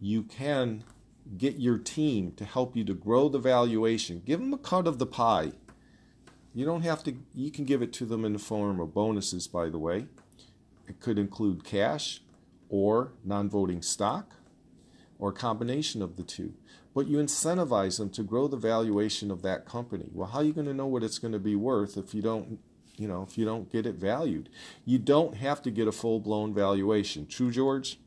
You 0.00 0.22
can 0.22 0.84
get 1.36 1.56
your 1.56 1.76
team 1.76 2.32
to 2.32 2.46
help 2.46 2.74
you 2.74 2.82
to 2.84 2.94
grow 2.94 3.28
the 3.28 3.38
valuation. 3.38 4.22
Give 4.24 4.40
them 4.40 4.54
a 4.54 4.58
cut 4.58 4.86
of 4.86 4.98
the 4.98 5.06
pie. 5.06 5.52
You 6.54 6.64
don't 6.64 6.82
have 6.82 7.04
to, 7.04 7.14
you 7.34 7.50
can 7.50 7.66
give 7.66 7.82
it 7.82 7.92
to 7.94 8.06
them 8.06 8.24
in 8.24 8.32
the 8.32 8.38
form 8.38 8.80
of 8.80 8.94
bonuses, 8.94 9.46
by 9.46 9.68
the 9.68 9.78
way. 9.78 10.06
It 10.88 10.98
could 11.00 11.18
include 11.18 11.62
cash 11.62 12.22
or 12.70 13.12
non 13.22 13.50
voting 13.50 13.82
stock 13.82 14.36
or 15.18 15.28
a 15.28 15.34
combination 15.34 16.00
of 16.00 16.16
the 16.16 16.22
two. 16.22 16.54
But 16.94 17.06
you 17.06 17.18
incentivize 17.18 17.98
them 17.98 18.08
to 18.10 18.22
grow 18.22 18.48
the 18.48 18.56
valuation 18.56 19.30
of 19.30 19.42
that 19.42 19.66
company. 19.66 20.08
Well, 20.10 20.28
how 20.28 20.38
are 20.38 20.44
you 20.44 20.54
going 20.54 20.66
to 20.66 20.74
know 20.74 20.86
what 20.86 21.02
it's 21.02 21.18
going 21.18 21.32
to 21.32 21.38
be 21.38 21.54
worth 21.54 21.98
if 21.98 22.14
you 22.14 22.22
don't 22.22 22.60
you 22.98 23.08
know, 23.08 23.26
if 23.28 23.38
you 23.38 23.44
don't 23.44 23.70
get 23.70 23.86
it 23.86 23.94
valued. 23.94 24.48
You 24.84 24.98
don't 24.98 25.36
have 25.36 25.62
to 25.62 25.70
get 25.70 25.88
a 25.88 25.92
full 25.92 26.20
blown 26.20 26.54
valuation. 26.54 27.26
True, 27.26 27.50
George? 27.50 27.98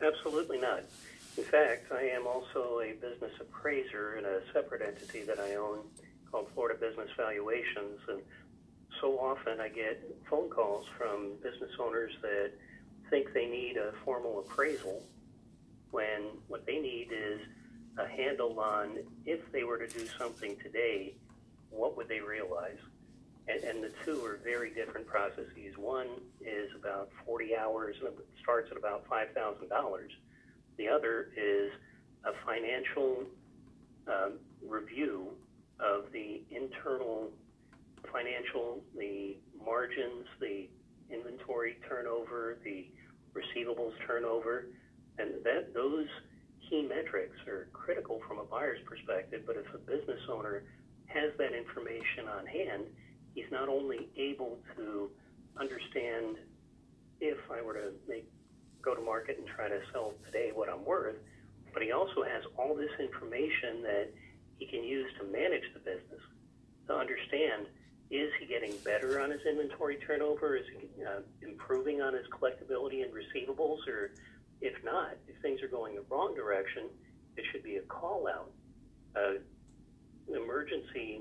Absolutely 0.00 0.58
not. 0.58 0.82
In 1.36 1.44
fact, 1.44 1.90
I 1.92 2.02
am 2.02 2.26
also 2.26 2.80
a 2.80 2.92
business 3.00 3.32
appraiser 3.40 4.16
in 4.16 4.24
a 4.24 4.40
separate 4.52 4.82
entity 4.82 5.22
that 5.24 5.38
I 5.40 5.56
own 5.56 5.80
called 6.30 6.48
Florida 6.54 6.78
Business 6.78 7.10
Valuations. 7.16 8.00
And 8.08 8.20
so 9.00 9.18
often 9.18 9.60
I 9.60 9.68
get 9.68 10.02
phone 10.30 10.48
calls 10.48 10.86
from 10.96 11.32
business 11.42 11.72
owners 11.80 12.12
that 12.22 12.52
think 13.10 13.32
they 13.32 13.46
need 13.46 13.76
a 13.76 13.92
formal 14.04 14.40
appraisal 14.40 15.02
when 15.90 16.22
what 16.48 16.66
they 16.66 16.80
need 16.80 17.08
is 17.12 17.40
a 17.98 18.08
handle 18.08 18.58
on 18.58 18.98
if 19.26 19.40
they 19.52 19.62
were 19.62 19.78
to 19.78 19.86
do 19.86 20.06
something 20.18 20.56
today, 20.62 21.14
what 21.70 21.96
would 21.96 22.08
they 22.08 22.20
realize? 22.20 22.78
And, 23.48 23.62
and 23.64 23.84
the 23.84 23.90
two 24.04 24.24
are 24.24 24.38
very 24.42 24.70
different 24.70 25.06
processes. 25.06 25.76
One 25.76 26.08
is 26.40 26.70
about 26.78 27.10
40 27.26 27.56
hours 27.56 27.96
and 28.00 28.08
it 28.08 28.26
starts 28.42 28.70
at 28.70 28.78
about 28.78 29.08
$5,000. 29.08 29.68
The 30.76 30.88
other 30.88 31.28
is 31.36 31.70
a 32.24 32.32
financial 32.46 33.24
um, 34.08 34.38
review 34.66 35.28
of 35.80 36.10
the 36.12 36.42
internal 36.50 37.30
financial, 38.12 38.82
the 38.96 39.36
margins, 39.64 40.26
the 40.40 40.68
inventory 41.10 41.76
turnover, 41.88 42.58
the 42.64 42.86
receivables 43.34 43.92
turnover, 44.06 44.66
and 45.18 45.44
that 45.44 45.74
those 45.74 46.06
key 46.68 46.82
metrics 46.82 47.36
are 47.46 47.68
critical 47.72 48.20
from 48.26 48.38
a 48.38 48.44
buyer's 48.44 48.80
perspective. 48.86 49.42
But 49.46 49.56
if 49.56 49.72
a 49.74 49.78
business 49.78 50.20
owner 50.30 50.64
has 51.06 51.30
that 51.38 51.52
information 51.52 52.28
on 52.28 52.46
hand, 52.46 52.84
he's 53.34 53.50
not 53.50 53.68
only 53.68 54.08
able 54.16 54.58
to 54.76 55.10
understand 55.58 56.36
if 57.20 57.38
I 57.50 57.62
were 57.62 57.74
to 57.74 57.92
make 58.08 58.28
go 58.82 58.94
to 58.94 59.00
market 59.00 59.38
and 59.38 59.46
try 59.46 59.68
to 59.68 59.80
sell 59.92 60.12
today 60.26 60.50
what 60.52 60.68
I'm 60.68 60.84
worth, 60.84 61.16
but 61.72 61.82
he 61.82 61.92
also 61.92 62.22
has 62.22 62.42
all 62.58 62.74
this 62.74 62.92
information 63.00 63.82
that 63.82 64.10
he 64.58 64.66
can 64.66 64.84
use 64.84 65.10
to 65.18 65.24
manage 65.24 65.64
the 65.72 65.80
business 65.80 66.20
to 66.86 66.94
understand 66.94 67.66
is 68.10 68.30
he 68.38 68.46
getting 68.46 68.78
better 68.84 69.20
on 69.20 69.30
his 69.30 69.40
inventory 69.48 69.96
turnover? 70.06 70.56
Is 70.56 70.64
he 70.70 71.02
uh, 71.02 71.20
improving 71.42 72.00
on 72.02 72.12
his 72.12 72.26
collectability 72.28 73.02
and 73.02 73.10
receivables? 73.12 73.78
Or 73.88 74.12
if 74.60 74.74
not, 74.84 75.16
if 75.26 75.40
things 75.42 75.62
are 75.62 75.68
going 75.68 75.96
the 75.96 76.04
wrong 76.10 76.34
direction, 76.34 76.84
it 77.36 77.44
should 77.50 77.62
be 77.62 77.76
a 77.76 77.82
call 77.82 78.28
out, 78.28 78.50
uh, 79.16 79.38
emergency 80.34 81.20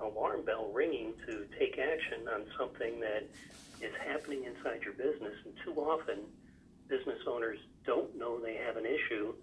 alarm 0.00 0.44
bell 0.44 0.70
ringing 0.72 1.12
to 1.26 1.46
take 1.58 1.78
action 1.78 2.26
on 2.32 2.44
something 2.58 3.00
that 3.00 3.24
is 3.80 3.92
happening 4.06 4.44
inside 4.44 4.82
your 4.82 4.94
business. 4.94 5.34
And 5.44 5.54
too 5.64 5.80
often, 5.80 6.18
business 6.88 7.18
owners 7.26 7.58
don't 7.84 8.16
know 8.18 8.40
they 8.40 8.56
have 8.56 8.76
an 8.76 8.86
issue 8.86 9.34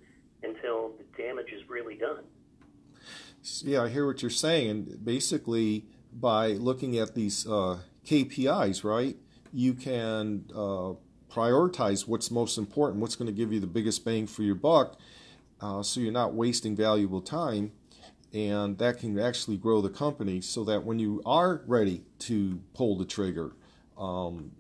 until 0.44 0.94
the 0.98 1.22
damage 1.22 1.52
is 1.52 1.68
really 1.70 1.96
done. 1.96 2.24
Yeah, 3.64 3.84
I 3.84 3.90
hear 3.90 4.06
what 4.06 4.22
you're 4.22 4.32
saying. 4.32 4.70
And 4.70 5.06
basically, 5.06 5.86
by 6.14 6.50
looking 6.50 6.98
at 6.98 7.16
these 7.16 7.48
uh, 7.48 7.80
KPIs, 8.06 8.84
right, 8.84 9.16
you 9.54 9.74
can 9.74 10.46
uh, 10.54 10.94
prioritize 11.32 12.08
what's 12.08 12.30
most 12.32 12.58
important, 12.58 13.02
what's 13.02 13.16
going 13.16 13.28
to 13.28 13.34
give 13.34 13.54
you 13.54 13.60
the 13.60 13.68
biggest 13.68 14.04
bang 14.04 14.28
for 14.28 14.44
your 14.44 14.56
buck, 14.56 15.00
uh, 15.62 15.82
so 15.82 16.00
you're 16.00 16.12
not 16.12 16.34
wasting 16.34 16.76
valuable 16.76 17.22
time. 17.22 17.72
And 18.34 18.78
that 18.78 19.00
can 19.00 19.18
actually 19.18 19.58
grow 19.58 19.82
the 19.82 19.90
company 19.90 20.42
so 20.42 20.64
that 20.66 20.84
when 20.84 21.00
you 21.00 21.22
are 21.26 21.62
ready 21.66 22.04
to 22.20 22.62
pull 22.74 22.98
the 22.98 23.06
trigger, 23.06 23.54
um, 23.98 24.52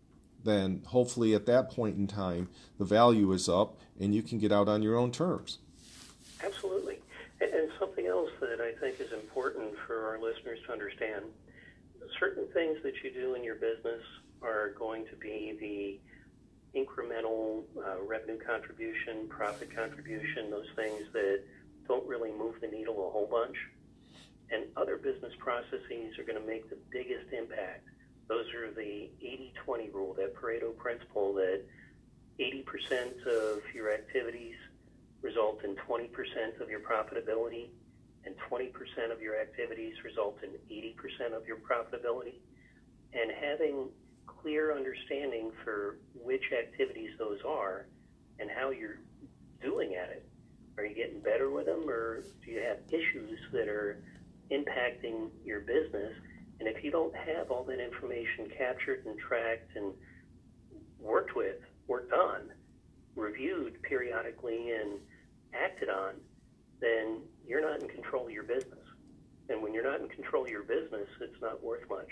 then 0.43 0.81
hopefully 0.87 1.33
at 1.33 1.45
that 1.45 1.69
point 1.69 1.97
in 1.97 2.07
time, 2.07 2.49
the 2.77 2.85
value 2.85 3.31
is 3.33 3.49
up 3.49 3.77
and 3.99 4.15
you 4.15 4.23
can 4.23 4.39
get 4.39 4.51
out 4.51 4.69
on 4.69 4.81
your 4.81 4.95
own 4.95 5.11
terms. 5.11 5.59
Absolutely. 6.43 6.99
And, 7.41 7.51
something 7.79 8.07
else 8.07 8.31
that 8.39 8.59
I 8.59 8.71
think 8.79 8.99
is 8.99 9.11
important 9.13 9.73
for 9.85 10.07
our 10.07 10.19
listeners 10.19 10.59
to 10.65 10.71
understand 10.71 11.25
certain 12.19 12.47
things 12.53 12.77
that 12.83 12.93
you 13.03 13.11
do 13.11 13.35
in 13.35 13.43
your 13.43 13.55
business 13.55 14.01
are 14.41 14.71
going 14.77 15.05
to 15.07 15.15
be 15.15 15.99
the 16.73 16.79
incremental 16.79 17.63
uh, 17.77 18.01
revenue 18.03 18.39
contribution, 18.39 19.27
profit 19.29 19.75
contribution, 19.75 20.49
those 20.49 20.67
things 20.75 21.03
that 21.13 21.41
don't 21.87 22.07
really 22.07 22.31
move 22.31 22.55
the 22.61 22.67
needle 22.67 23.07
a 23.07 23.11
whole 23.11 23.27
bunch. 23.29 23.57
And 24.49 24.65
other 24.77 24.97
business 24.97 25.33
processes 25.39 26.17
are 26.17 26.23
going 26.23 26.39
to 26.39 26.47
make 26.47 26.69
the 26.69 26.77
biggest 26.91 27.33
impact 27.33 27.87
those 28.27 28.53
are 28.53 28.71
the 28.71 29.09
80 29.21 29.53
20 29.63 29.89
rule, 29.89 30.13
that 30.15 30.35
Pareto 30.35 30.75
principle 30.75 31.33
that 31.35 31.63
80% 32.39 33.25
of 33.25 33.61
your 33.73 33.93
activities 33.93 34.55
result 35.21 35.63
in 35.63 35.75
20% 35.75 36.09
of 36.61 36.69
your 36.69 36.81
profitability, 36.81 37.69
and 38.25 38.35
20% 38.51 39.11
of 39.11 39.21
your 39.21 39.39
activities 39.39 39.95
result 40.03 40.37
in 40.43 40.49
80% 40.69 41.33
of 41.35 41.47
your 41.47 41.57
profitability. 41.57 42.35
And 43.13 43.31
having 43.31 43.87
clear 44.27 44.75
understanding 44.75 45.51
for 45.63 45.97
which 46.13 46.43
activities 46.51 47.11
those 47.17 47.39
are 47.47 47.87
and 48.39 48.49
how 48.51 48.69
you're 48.71 48.99
doing 49.63 49.95
at 49.95 50.09
it. 50.09 50.26
Are 50.77 50.85
you 50.85 50.95
getting 50.95 51.19
better 51.21 51.49
with 51.49 51.65
them, 51.65 51.89
or 51.89 52.23
do 52.45 52.51
you 52.51 52.61
have 52.61 52.77
issues 52.89 53.39
that 53.51 53.67
are 53.67 54.03
impacting 54.51 55.29
your 55.43 55.61
business? 55.61 56.13
And 56.59 56.67
if 56.69 56.83
you 56.83 56.91
don't 56.91 57.15
have 57.15 57.49
all 57.49 57.63
that 57.63 57.83
information 57.83 58.47
captured 58.55 59.03
and 59.05 59.17
tracked 59.17 59.75
and 59.75 59.93
worked 60.99 61.35
with, 61.35 61.57
worked 61.87 62.13
on, 62.13 62.49
reviewed 63.15 63.81
periodically, 63.81 64.71
and 64.71 64.99
acted 65.53 65.89
on, 65.89 66.13
then 66.79 67.21
you're 67.47 67.61
not 67.61 67.81
in 67.81 67.87
control 67.87 68.27
of 68.27 68.31
your 68.31 68.43
business. 68.43 68.85
And 69.49 69.63
when 69.63 69.73
you're 69.73 69.83
not 69.83 70.01
in 70.01 70.09
control 70.09 70.43
of 70.43 70.49
your 70.49 70.63
business, 70.63 71.07
it's 71.21 71.41
not 71.41 71.63
worth 71.63 71.89
much. 71.89 72.09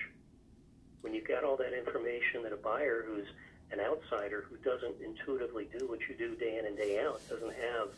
When 1.02 1.14
you've 1.14 1.28
got 1.28 1.44
all 1.44 1.58
that 1.58 1.78
information 1.78 2.42
that 2.44 2.54
a 2.54 2.58
buyer 2.58 3.04
who's 3.06 3.28
an 3.72 3.80
outsider 3.80 4.46
who 4.50 4.58
doesn't 4.58 4.96
intuitively 5.04 5.68
do 5.78 5.88
what 5.88 6.00
you 6.10 6.16
do 6.18 6.36
day 6.36 6.58
in 6.58 6.66
and 6.66 6.78
day 6.78 7.00
out, 7.00 7.22
doesn't 7.30 7.54
have 7.54 7.90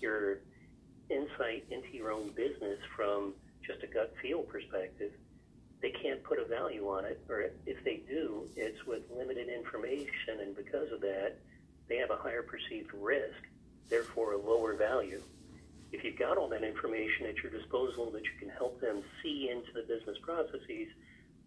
your 0.00 0.38
insight 1.08 1.64
into 1.70 1.88
your 1.92 2.12
own 2.12 2.28
business 2.30 2.78
from 2.96 3.34
just 3.66 3.82
a 3.82 3.86
gut 3.86 4.12
feel 4.22 4.42
perspective, 4.42 5.12
they 5.82 5.90
can't 5.90 6.22
put 6.22 6.38
a 6.38 6.44
value 6.44 6.88
on 6.88 7.04
it, 7.04 7.20
or 7.28 7.50
if 7.66 7.82
they 7.84 8.02
do, 8.08 8.46
it's 8.56 8.84
with 8.86 9.02
limited 9.16 9.48
information, 9.48 10.40
and 10.40 10.54
because 10.54 10.92
of 10.92 11.00
that, 11.00 11.36
they 11.88 11.96
have 11.96 12.10
a 12.10 12.16
higher 12.16 12.42
perceived 12.42 12.92
risk, 12.94 13.42
therefore 13.88 14.32
a 14.34 14.38
lower 14.38 14.74
value. 14.74 15.22
If 15.92 16.04
you've 16.04 16.18
got 16.18 16.36
all 16.36 16.48
that 16.50 16.62
information 16.62 17.26
at 17.26 17.36
your 17.42 17.50
disposal 17.50 18.10
that 18.12 18.22
you 18.22 18.36
can 18.38 18.50
help 18.50 18.80
them 18.80 19.02
see 19.22 19.50
into 19.50 19.72
the 19.72 19.82
business 19.82 20.18
processes, 20.22 20.88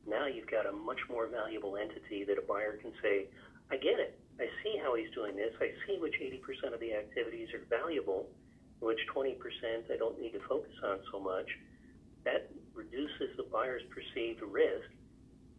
now 0.05 0.25
you've 0.25 0.49
got 0.49 0.65
a 0.65 0.71
much 0.71 0.99
more 1.09 1.27
valuable 1.27 1.77
entity 1.77 2.25
that 2.25 2.37
a 2.37 2.41
buyer 2.41 2.77
can 2.81 2.91
say, 3.01 3.27
I 3.71 3.77
get 3.77 3.99
it. 3.99 4.19
I 4.39 4.47
see 4.63 4.77
how 4.83 4.95
he's 4.95 5.11
doing 5.11 5.35
this. 5.35 5.53
I 5.61 5.71
see 5.87 5.97
which 5.99 6.15
80% 6.19 6.73
of 6.73 6.79
the 6.79 6.93
activities 6.93 7.49
are 7.53 7.63
valuable, 7.69 8.27
which 8.83 8.99
20% 9.15 9.35
I 9.91 9.97
don't 9.97 10.19
need 10.19 10.33
to 10.33 10.39
focus 10.47 10.73
on 10.83 10.99
so 11.11 11.19
much. 11.19 11.47
That 12.25 12.49
reduces 12.73 13.35
the 13.37 13.43
buyer's 13.43 13.83
perceived 13.89 14.41
risk. 14.41 14.89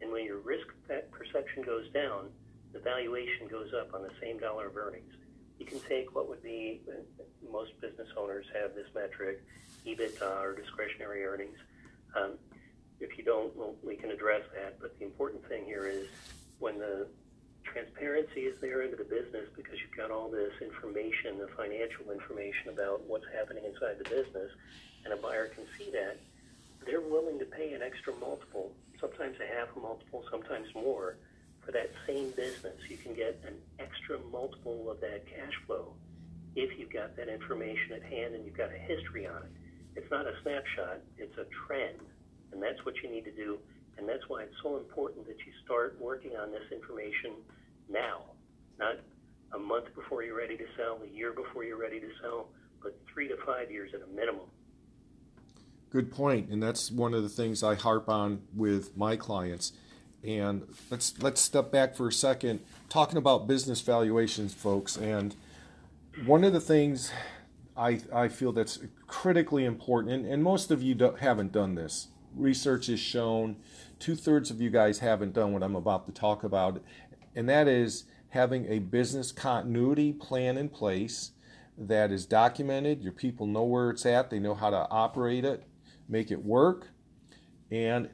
And 0.01 0.13
when 0.13 0.25
your 0.25 0.39
risk 0.39 0.67
perception 1.11 1.63
goes 1.63 1.91
down, 1.93 2.29
the 2.73 2.81
valuation 2.81 3.49
goes 3.49 3.73
up 3.79 3.95
on 3.95 4.03
the 4.03 4.11
same 4.21 4.39
dollar 4.39 4.67
of 4.67 4.77
earnings. 4.77 5.13
You 5.59 5.67
can 5.67 5.81
take 5.81 6.15
what 6.15 6.29
would 6.29 6.43
be, 6.43 6.83
uh, 6.89 7.23
most 7.51 7.81
business 7.81 8.09
owners 8.17 8.45
have 8.53 8.75
this 8.75 8.89
metric, 8.95 9.43
EBITDA 9.87 10.43
or 10.43 10.55
discretionary 10.55 11.25
earnings. 11.25 11.57
Um, 12.17 12.33
if 13.01 13.17
you 13.17 13.25
don't, 13.25 13.55
well, 13.57 13.77
we 13.83 13.97
can 13.97 14.11
address 14.11 14.43
that. 14.55 14.81
But 14.81 14.99
the 14.99 15.05
important 15.05 15.47
thing 15.49 15.65
here 15.65 15.87
is 15.87 16.09
when 16.59 16.79
the 16.79 17.07
transparency 17.65 18.43
is 18.43 18.61
there 18.61 18.83
into 18.83 18.97
the 18.97 19.05
business 19.05 19.49
because 19.57 19.81
you've 19.81 19.97
got 19.97 20.11
all 20.11 20.29
this 20.29 20.53
information, 20.61 21.39
the 21.39 21.49
financial 21.57 22.11
information 22.13 22.69
about 22.69 23.03
what's 23.07 23.27
happening 23.35 23.65
inside 23.65 23.99
the 23.99 24.09
business, 24.09 24.51
and 25.05 25.13
a 25.13 25.17
buyer 25.17 25.49
can 25.49 25.65
see 25.79 25.91
that, 25.91 26.17
they're 26.87 27.01
willing 27.01 27.39
to 27.39 27.45
pay 27.47 27.73
an 27.73 27.83
extra 27.83 28.13
multiple, 28.21 28.73
sometimes 29.01 29.37
a 29.41 29.47
half 29.47 29.69
a 29.77 29.81
multiple, 29.81 30.23
sometimes 30.31 30.69
more, 30.75 31.17
for 31.65 31.73
that 31.73 31.91
same 32.07 32.31
business. 32.31 32.77
You 32.89 32.97
can 32.99 33.15
get 33.15 33.41
an 33.47 33.55
extra 33.79 34.19
multiple 34.31 34.91
of 34.91 35.01
that 35.01 35.25
cash 35.27 35.55
flow 35.67 35.95
if 36.57 36.79
you've 36.79 36.93
got 36.93 37.17
that 37.17 37.29
information 37.29 37.93
at 37.93 38.03
hand 38.03 38.35
and 38.35 38.45
you've 38.45 38.57
got 38.57 38.71
a 38.71 38.79
history 38.79 39.27
on 39.27 39.43
it. 39.43 39.51
It's 39.97 40.11
not 40.11 40.27
a 40.27 40.35
snapshot, 40.43 41.01
it's 41.19 41.37
a 41.39 41.47
trend. 41.67 41.99
And 42.53 42.63
that's 42.63 42.85
what 42.85 42.95
you 43.03 43.11
need 43.11 43.25
to 43.25 43.33
do. 43.33 43.59
And 43.99 44.09
that's 44.09 44.29
why 44.29 44.43
it's 44.43 44.55
so 44.63 44.77
important 44.77 45.27
that 45.27 45.39
you 45.47 45.53
start 45.65 45.97
working 46.01 46.33
on 46.37 46.51
this 46.51 46.65
information 46.73 47.33
now, 47.89 48.23
not 48.79 48.97
a 49.55 49.59
month 49.59 49.95
before 49.95 50.23
you're 50.23 50.37
ready 50.37 50.57
to 50.57 50.67
sell, 50.77 51.01
a 51.03 51.17
year 51.17 51.33
before 51.33 51.65
you're 51.65 51.79
ready 51.79 52.01
to 52.01 52.09
sell, 52.21 52.49
but 52.83 52.99
three 53.13 53.29
to 53.29 53.37
five 53.47 53.71
years 53.71 53.91
at 53.95 54.01
a 54.03 54.07
minimum. 54.15 54.47
Good 55.91 56.11
point, 56.11 56.51
and 56.51 56.61
that's 56.63 56.91
one 56.91 57.15
of 57.15 57.23
the 57.23 57.29
things 57.29 57.63
I 57.63 57.77
harp 57.77 58.09
on 58.09 58.43
with 58.55 58.97
my 58.97 59.17
clients. 59.17 59.73
And 60.25 60.67
let's 60.91 61.23
let's 61.23 61.41
step 61.41 61.71
back 61.71 61.95
for 61.95 62.09
a 62.09 62.13
second, 62.13 62.61
talking 62.89 63.17
about 63.17 63.47
business 63.47 63.81
valuations, 63.81 64.55
folks. 64.55 64.97
And 64.97 65.37
one 66.25 66.43
of 66.43 66.53
the 66.53 66.61
things 66.61 67.13
I 67.77 68.01
I 68.13 68.29
feel 68.29 68.51
that's 68.51 68.81
critically 69.07 69.65
important, 69.65 70.15
and, 70.15 70.27
and 70.27 70.43
most 70.43 70.71
of 70.71 70.83
you 70.83 70.97
haven't 71.21 71.53
done 71.53 71.75
this. 71.75 72.09
Research 72.37 72.87
has 72.87 73.01
shown 73.01 73.57
two 73.99 74.17
thirds 74.17 74.51
of 74.51 74.61
you 74.61 74.71
guys 74.71 74.99
haven't 74.99 75.33
done 75.33 75.53
what 75.53 75.63
I'm 75.63 75.77
about 75.77 76.07
to 76.07 76.13
talk 76.13 76.45
about, 76.45 76.83
and 77.35 77.49
that 77.49 77.69
is 77.69 78.05
having 78.31 78.67
a 78.67 78.81
business 78.81 79.33
continuity 79.33 80.13
plan 80.13 80.59
in 80.59 80.69
place 80.69 81.33
that 81.79 82.11
is 82.11 82.27
documented. 82.27 83.03
Your 83.03 83.13
people 83.13 83.47
know 83.47 83.65
where 83.65 83.91
it's 83.91 84.07
at, 84.07 84.31
they 84.31 84.39
know 84.39 84.55
how 84.55 84.71
to 84.71 84.89
operate 84.91 85.45
it, 85.45 85.65
make 86.09 86.31
it 86.31 86.45
work. 86.45 86.89
And 87.71 88.11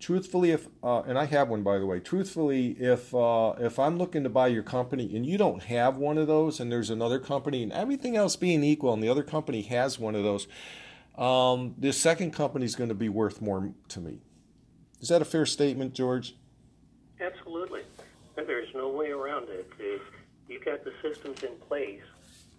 truthfully, 0.00 0.50
if 0.50 0.68
uh, 0.82 1.00
and 1.02 1.18
I 1.18 1.24
have 1.24 1.48
one 1.48 1.62
by 1.62 1.78
the 1.78 1.86
way. 1.86 2.00
Truthfully, 2.00 2.76
if 2.78 3.14
uh, 3.14 3.54
if 3.58 3.78
I'm 3.78 3.96
looking 3.96 4.22
to 4.24 4.28
buy 4.28 4.48
your 4.48 4.62
company 4.62 5.16
and 5.16 5.24
you 5.24 5.38
don't 5.38 5.64
have 5.64 5.96
one 5.96 6.18
of 6.18 6.26
those, 6.26 6.60
and 6.60 6.70
there's 6.70 6.90
another 6.90 7.18
company, 7.18 7.62
and 7.62 7.72
everything 7.72 8.16
else 8.16 8.36
being 8.36 8.62
equal, 8.62 8.92
and 8.92 9.02
the 9.02 9.08
other 9.08 9.22
company 9.22 9.62
has 9.62 9.98
one 9.98 10.14
of 10.14 10.22
those, 10.22 10.46
um, 11.16 11.74
the 11.78 11.92
second 11.92 12.32
company 12.32 12.64
is 12.64 12.74
going 12.76 12.88
to 12.88 12.94
be 12.94 13.08
worth 13.08 13.40
more 13.40 13.72
to 13.88 14.00
me. 14.00 14.18
Is 15.00 15.08
that 15.08 15.22
a 15.22 15.24
fair 15.24 15.46
statement, 15.46 15.94
George? 15.94 16.36
Absolutely. 17.20 17.82
There's 18.36 18.74
no 18.74 18.88
way 18.88 19.10
around 19.10 19.48
it. 19.48 19.70
If 19.78 20.02
you've 20.48 20.64
got 20.64 20.84
the 20.84 20.92
systems 21.02 21.42
in 21.42 21.54
place, 21.68 22.02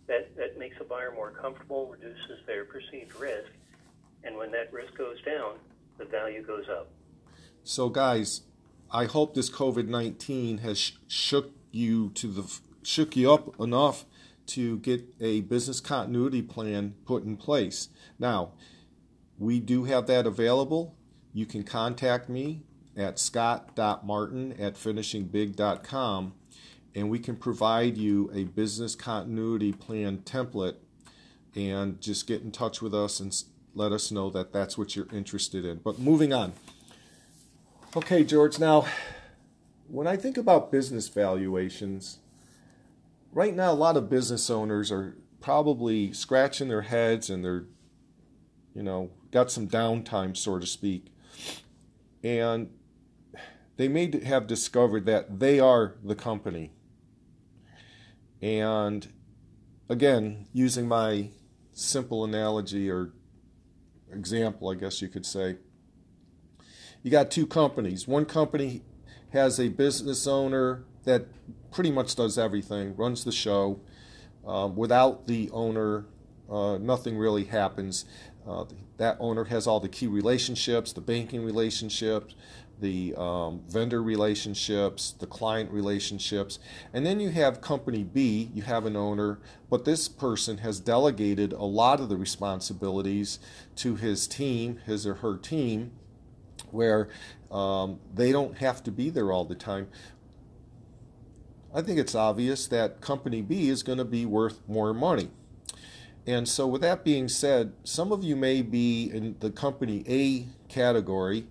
that, 0.08 0.36
that 0.38 0.58
makes 0.58 0.78
a 0.80 0.84
buyer 0.84 1.12
more 1.14 1.32
comfortable, 1.32 1.88
reduces 1.92 2.46
their 2.46 2.66
perceived 2.66 3.20
risk, 3.20 3.50
and 4.24 4.38
when 4.38 4.52
that 4.52 4.72
risk 4.72 4.96
goes 4.98 5.22
down, 5.24 5.56
the 5.98 6.06
value 6.06 6.44
goes 6.44 6.66
up. 6.70 6.90
So, 7.64 7.90
guys, 7.90 8.42
I 8.92 9.06
hope 9.06 9.34
this 9.34 9.50
COVID 9.50 9.88
nineteen 9.88 10.60
has 10.60 10.94
shook 11.08 11.52
you 11.72 12.10
to 12.12 12.28
the 12.28 12.60
shook 12.84 13.16
you 13.16 13.32
up 13.34 13.60
enough 13.60 14.06
to 14.48 14.78
get 14.80 15.04
a 15.20 15.42
business 15.42 15.80
continuity 15.80 16.42
plan 16.42 16.96
put 17.06 17.24
in 17.24 17.38
place. 17.38 17.90
Now, 18.20 18.52
we 19.38 19.60
do 19.60 19.86
have 19.86 20.08
that 20.08 20.26
available. 20.26 20.96
You 21.34 21.46
can 21.46 21.64
contact 21.64 22.30
me 22.30 22.64
at 22.96 23.20
scott.martin 23.20 24.54
at 24.60 24.76
finishingbig.com 24.76 26.34
and 26.96 27.10
we 27.10 27.20
can 27.20 27.36
provide 27.36 27.98
you 27.98 28.32
a 28.34 28.46
business 28.46 28.96
continuity 28.96 29.74
plan 29.74 30.20
template 30.20 30.76
and 31.54 32.00
just 32.00 32.26
get 32.26 32.42
in 32.42 32.52
touch 32.52 32.82
with 32.82 32.94
us 32.94 33.20
and 33.20 33.44
let 33.74 33.92
us 33.92 34.12
know 34.12 34.30
that 34.30 34.54
that's 34.54 34.78
what 34.78 34.96
you're 34.96 35.08
interested 35.12 35.66
in. 35.66 35.80
But 35.80 36.00
moving 36.00 36.32
on. 36.32 36.54
Okay, 37.96 38.24
George, 38.24 38.60
now 38.60 38.86
when 39.88 40.08
I 40.08 40.16
think 40.16 40.38
about 40.38 40.72
business 40.72 41.08
valuations, 41.10 42.20
right 43.36 43.56
now 43.56 43.72
a 43.72 43.74
lot 43.74 43.96
of 43.96 44.10
business 44.10 44.50
owners 44.50 44.92
are 44.92 45.16
probably 45.40 46.12
scratching 46.12 46.70
their 46.70 46.82
heads 46.82 47.30
and 47.30 47.46
they're 47.46 47.66
you 48.76 48.84
know, 48.84 49.10
got 49.32 49.50
some 49.50 49.68
downtime 49.68 50.36
so 50.36 50.60
to 50.60 50.68
speak. 50.68 51.08
And 52.24 52.70
they 53.78 53.88
may 53.88 54.12
have 54.26 54.48
discovered 54.48 55.06
that 55.06 55.40
they 55.40 55.60
are 55.60 55.96
the 56.04 56.16
company. 56.16 56.74
And 58.42 59.08
again, 59.90 60.48
using 60.52 60.88
my 60.88 61.30
simple 61.72 62.26
analogy 62.26 62.92
or 62.92 63.14
example, 64.12 64.70
I 64.70 64.76
guess 64.76 65.02
you 65.02 65.08
could 65.08 65.26
say, 65.26 65.58
you 67.02 67.12
got 67.12 67.32
two 67.32 67.48
companies. 67.48 68.08
One 68.08 68.26
company 68.26 68.84
has 69.32 69.60
a 69.60 69.70
business 69.70 70.28
owner 70.28 70.86
that 71.06 71.26
pretty 71.72 71.92
much 71.92 72.16
does 72.16 72.38
everything, 72.38 72.96
runs 72.96 73.24
the 73.24 73.32
show. 73.32 73.80
Um, 74.46 74.76
without 74.76 75.28
the 75.28 75.50
owner, 75.52 76.06
uh, 76.50 76.78
nothing 76.78 77.18
really 77.18 77.46
happens. 77.46 78.06
Uh, 78.48 78.66
that 78.98 79.18
owner 79.20 79.46
has 79.46 79.66
all 79.66 79.80
the 79.80 79.90
key 79.90 80.08
relationships, 80.08 80.94
the 80.94 81.02
banking 81.02 81.44
relationships, 81.44 82.36
the 82.80 83.16
um, 83.18 83.62
vendor 83.68 84.04
relationships, 84.04 85.14
the 85.20 85.26
client 85.26 85.72
relationships. 85.72 86.60
And 86.94 87.06
then 87.06 87.20
you 87.20 87.30
have 87.30 87.62
company 87.62 88.04
B, 88.04 88.50
you 88.54 88.64
have 88.64 88.86
an 88.86 88.96
owner, 88.96 89.40
but 89.70 89.86
this 89.86 90.08
person 90.08 90.60
has 90.60 90.80
delegated 90.80 91.54
a 91.54 91.64
lot 91.64 92.00
of 92.00 92.10
the 92.10 92.18
responsibilities 92.18 93.40
to 93.78 93.96
his 93.96 94.28
team, 94.28 94.80
his 94.86 95.08
or 95.08 95.16
her 95.16 95.38
team, 95.38 95.92
where 96.72 97.10
um, 97.52 98.00
they 98.14 98.32
don't 98.32 98.58
have 98.58 98.84
to 98.84 98.92
be 98.92 99.10
there 99.10 99.32
all 99.32 99.46
the 99.46 99.56
time. 99.56 99.88
I 101.76 101.82
think 101.82 102.00
it's 102.00 102.16
obvious 102.16 102.68
that 102.68 103.02
company 103.02 103.42
B 103.42 103.68
is 103.68 103.84
going 103.84 103.98
to 103.98 104.06
be 104.06 104.26
worth 104.26 104.62
more 104.66 104.94
money. 104.94 105.30
And 106.26 106.48
so, 106.48 106.66
with 106.66 106.82
that 106.82 107.04
being 107.04 107.28
said, 107.28 107.74
some 107.84 108.14
of 108.14 108.24
you 108.24 108.38
may 108.38 108.62
be 108.62 109.12
in 109.12 109.36
the 109.42 109.52
company 109.52 110.06
A 110.08 110.48
category 110.72 111.46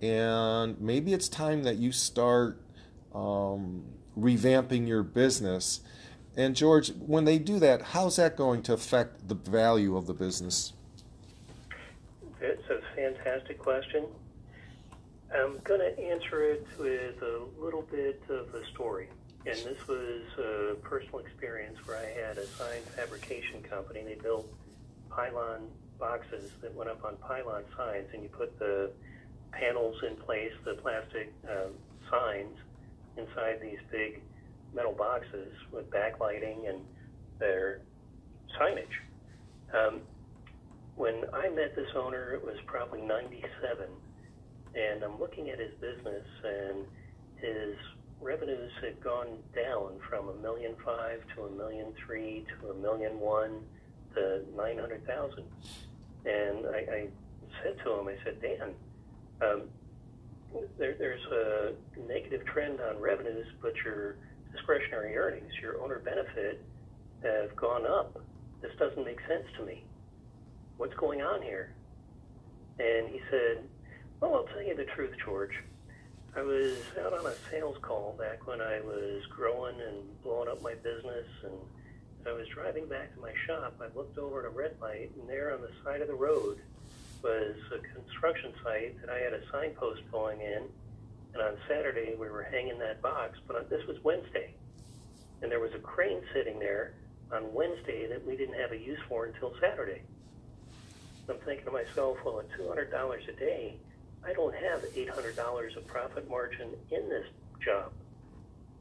and 0.00 0.80
maybe 0.80 1.12
it's 1.12 1.28
time 1.28 1.62
that 1.64 1.76
you 1.76 1.92
start 1.92 2.60
um, 3.14 3.84
revamping 4.18 4.88
your 4.88 5.02
business. 5.02 5.80
And 6.36 6.56
George, 6.56 6.92
when 6.94 7.24
they 7.24 7.38
do 7.38 7.58
that, 7.60 7.82
how's 7.82 8.16
that 8.16 8.36
going 8.36 8.62
to 8.64 8.72
affect 8.72 9.28
the 9.28 9.34
value 9.34 9.96
of 9.96 10.06
the 10.06 10.14
business? 10.14 10.72
It's 12.40 12.68
a 12.70 12.80
fantastic 12.94 13.58
question. 13.58 14.06
I'm 15.34 15.58
going 15.64 15.80
to 15.80 15.98
answer 15.98 16.42
it 16.44 16.66
with 16.78 17.22
a 17.22 17.42
little 17.58 17.82
bit 17.82 18.22
of 18.28 18.54
a 18.54 18.64
story. 18.72 19.08
And 19.46 19.58
this 19.58 19.86
was 19.86 20.22
a 20.38 20.74
personal 20.82 21.20
experience 21.20 21.78
where 21.86 21.98
I 21.98 22.26
had 22.26 22.36
a 22.36 22.46
sign 22.46 22.82
fabrication 22.96 23.62
company. 23.62 24.02
They 24.02 24.16
built 24.16 24.52
pylon 25.08 25.68
boxes 26.00 26.50
that 26.62 26.74
went 26.74 26.90
up 26.90 27.04
on 27.04 27.16
pylon 27.18 27.62
signs, 27.76 28.08
and 28.12 28.24
you 28.24 28.28
put 28.28 28.58
the 28.58 28.90
panels 29.52 30.02
in 30.02 30.16
place, 30.16 30.50
the 30.64 30.74
plastic 30.74 31.32
um, 31.48 31.74
signs 32.10 32.56
inside 33.16 33.60
these 33.62 33.78
big 33.92 34.20
metal 34.74 34.92
boxes 34.92 35.52
with 35.70 35.88
backlighting 35.90 36.68
and 36.68 36.80
their 37.38 37.82
signage. 38.60 38.98
Um, 39.72 40.00
when 40.96 41.22
I 41.32 41.50
met 41.50 41.76
this 41.76 41.90
owner, 41.94 42.34
it 42.34 42.44
was 42.44 42.56
probably 42.66 43.00
97, 43.00 43.86
and 44.74 45.04
I'm 45.04 45.20
looking 45.20 45.50
at 45.50 45.60
his 45.60 45.72
business, 45.80 46.26
and 46.42 46.84
his 47.36 47.76
revenues 48.20 48.72
had 48.80 49.00
gone 49.02 49.38
down 49.54 49.98
from 50.08 50.28
a 50.28 50.34
million 50.34 50.74
five 50.84 51.20
to 51.34 51.42
a 51.44 51.50
million 51.50 51.92
three 52.04 52.44
to 52.60 52.70
a 52.70 52.74
million 52.74 53.18
one 53.20 53.60
to 54.14 54.42
900,000. 54.56 55.44
And 56.24 56.66
I, 56.66 56.78
I 56.78 57.06
said 57.62 57.76
to 57.84 57.92
him, 57.92 58.08
I 58.08 58.16
said, 58.24 58.40
Dan, 58.40 58.74
um, 59.42 59.62
there, 60.78 60.96
there's 60.98 61.24
a 61.26 61.72
negative 62.08 62.44
trend 62.46 62.80
on 62.80 62.98
revenues, 62.98 63.46
but 63.60 63.74
your 63.84 64.16
discretionary 64.52 65.16
earnings, 65.16 65.52
your 65.60 65.80
owner 65.82 65.98
benefit, 65.98 66.62
have 67.22 67.54
gone 67.56 67.86
up. 67.86 68.20
This 68.62 68.72
doesn't 68.78 69.04
make 69.04 69.20
sense 69.28 69.44
to 69.58 69.64
me. 69.64 69.84
What's 70.78 70.94
going 70.94 71.22
on 71.22 71.42
here? 71.42 71.74
And 72.78 73.08
he 73.08 73.20
said, 73.30 73.64
Well, 74.20 74.34
I'll 74.34 74.44
tell 74.44 74.62
you 74.62 74.76
the 74.76 74.84
truth, 74.94 75.14
George. 75.24 75.52
I 76.36 76.42
was 76.42 76.76
out 77.02 77.14
on 77.14 77.24
a 77.24 77.34
sales 77.50 77.78
call 77.80 78.14
back 78.18 78.46
when 78.46 78.60
I 78.60 78.82
was 78.82 79.24
growing 79.30 79.80
and 79.80 80.22
blowing 80.22 80.50
up 80.50 80.60
my 80.60 80.74
business, 80.74 81.24
and 81.42 81.54
I 82.26 82.32
was 82.32 82.46
driving 82.48 82.86
back 82.86 83.14
to 83.14 83.20
my 83.22 83.32
shop, 83.46 83.80
I 83.80 83.86
looked 83.96 84.18
over 84.18 84.40
at 84.40 84.44
a 84.44 84.50
red 84.50 84.76
light, 84.78 85.12
and 85.18 85.26
there 85.26 85.54
on 85.54 85.62
the 85.62 85.70
side 85.82 86.02
of 86.02 86.08
the 86.08 86.14
road 86.14 86.58
was 87.22 87.56
a 87.72 87.78
construction 87.98 88.52
site 88.62 89.00
that 89.00 89.08
I 89.08 89.18
had 89.18 89.32
a 89.32 89.40
signpost 89.50 90.02
going 90.12 90.42
in, 90.42 90.64
and 91.32 91.42
on 91.42 91.56
Saturday 91.66 92.14
we 92.20 92.28
were 92.28 92.42
hanging 92.42 92.78
that 92.80 93.00
box, 93.00 93.38
but 93.48 93.70
this 93.70 93.86
was 93.86 93.96
Wednesday, 94.04 94.52
and 95.40 95.50
there 95.50 95.60
was 95.60 95.72
a 95.72 95.78
crane 95.78 96.20
sitting 96.34 96.58
there 96.58 96.92
on 97.32 97.50
Wednesday 97.54 98.08
that 98.08 98.26
we 98.26 98.36
didn't 98.36 98.60
have 98.60 98.72
a 98.72 98.78
use 98.78 99.00
for 99.08 99.24
until 99.24 99.54
Saturday. 99.58 100.02
I'm 101.30 101.38
thinking 101.46 101.64
to 101.64 101.72
myself, 101.72 102.18
well, 102.26 102.40
at 102.40 102.50
$200 102.60 103.28
a 103.28 103.32
day, 103.32 103.78
I 104.26 104.32
don't 104.32 104.54
have 104.54 104.82
$800 104.82 105.76
of 105.76 105.86
profit 105.86 106.28
margin 106.28 106.70
in 106.90 107.08
this 107.08 107.26
job. 107.64 107.92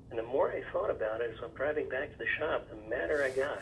And 0.09 0.17
the 0.17 0.23
more 0.23 0.51
I 0.51 0.63
thought 0.71 0.89
about 0.89 1.21
it 1.21 1.35
as 1.35 1.43
I'm 1.43 1.51
driving 1.51 1.87
back 1.87 2.11
to 2.11 2.17
the 2.17 2.25
shop, 2.39 2.67
the 2.69 2.89
madder 2.89 3.23
I 3.23 3.29
got. 3.29 3.61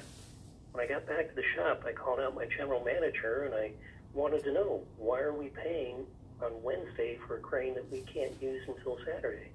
When 0.71 0.83
I 0.83 0.87
got 0.87 1.05
back 1.05 1.29
to 1.29 1.35
the 1.35 1.43
shop, 1.55 1.83
I 1.85 1.91
called 1.91 2.19
out 2.19 2.35
my 2.35 2.45
general 2.45 2.83
manager 2.83 3.43
and 3.45 3.53
I 3.53 3.71
wanted 4.13 4.43
to 4.45 4.53
know 4.53 4.81
why 4.97 5.19
are 5.19 5.33
we 5.33 5.47
paying 5.47 6.05
on 6.41 6.51
Wednesday 6.63 7.19
for 7.27 7.37
a 7.37 7.39
crane 7.39 7.73
that 7.75 7.91
we 7.91 8.01
can't 8.01 8.31
use 8.41 8.63
until 8.67 8.97
Saturday? 9.05 9.49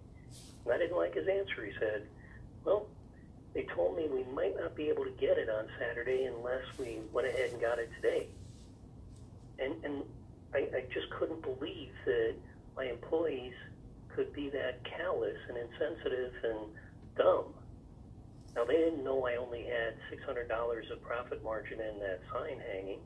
And 0.65 0.75
I 0.75 0.79
didn't 0.79 0.97
like 0.97 1.15
his 1.15 1.29
answer. 1.29 1.65
He 1.65 1.73
said, 1.79 2.07
Well, 2.65 2.87
they 3.55 3.63
told 3.75 3.97
me 3.97 4.07
we 4.07 4.25
might 4.35 4.55
not 4.57 4.77
be 4.77 4.89
able 4.89 5.05
to 5.05 5.13
get 5.13 5.39
it 5.39 5.49
on 5.49 5.67
Saturday 5.79 6.25
unless 6.25 6.63
we 6.79 6.99
went 7.13 7.27
ahead 7.27 7.51
and 7.53 7.61
got 7.61 7.79
it 7.79 7.91
today. 8.01 8.27
And, 9.59 9.75
and 9.83 10.03
I, 10.55 10.59
I 10.77 10.85
just 10.93 11.11
couldn't 11.11 11.43
believe 11.43 11.91
could 14.19 14.33
be 14.33 14.51
that 14.51 14.83
callous 14.83 15.39
and 15.49 15.57
insensitive 15.57 16.33
and 16.43 16.59
dumb. 17.17 17.55
Now, 18.57 18.65
they 18.65 18.75
didn't 18.75 19.05
know 19.05 19.25
I 19.29 19.37
only 19.37 19.63
had 19.63 19.95
$600 20.11 20.91
of 20.91 21.03
profit 21.03 21.45
margin 21.45 21.79
in 21.81 22.01
that 22.01 22.19
sign 22.33 22.59
hanging, 22.73 22.99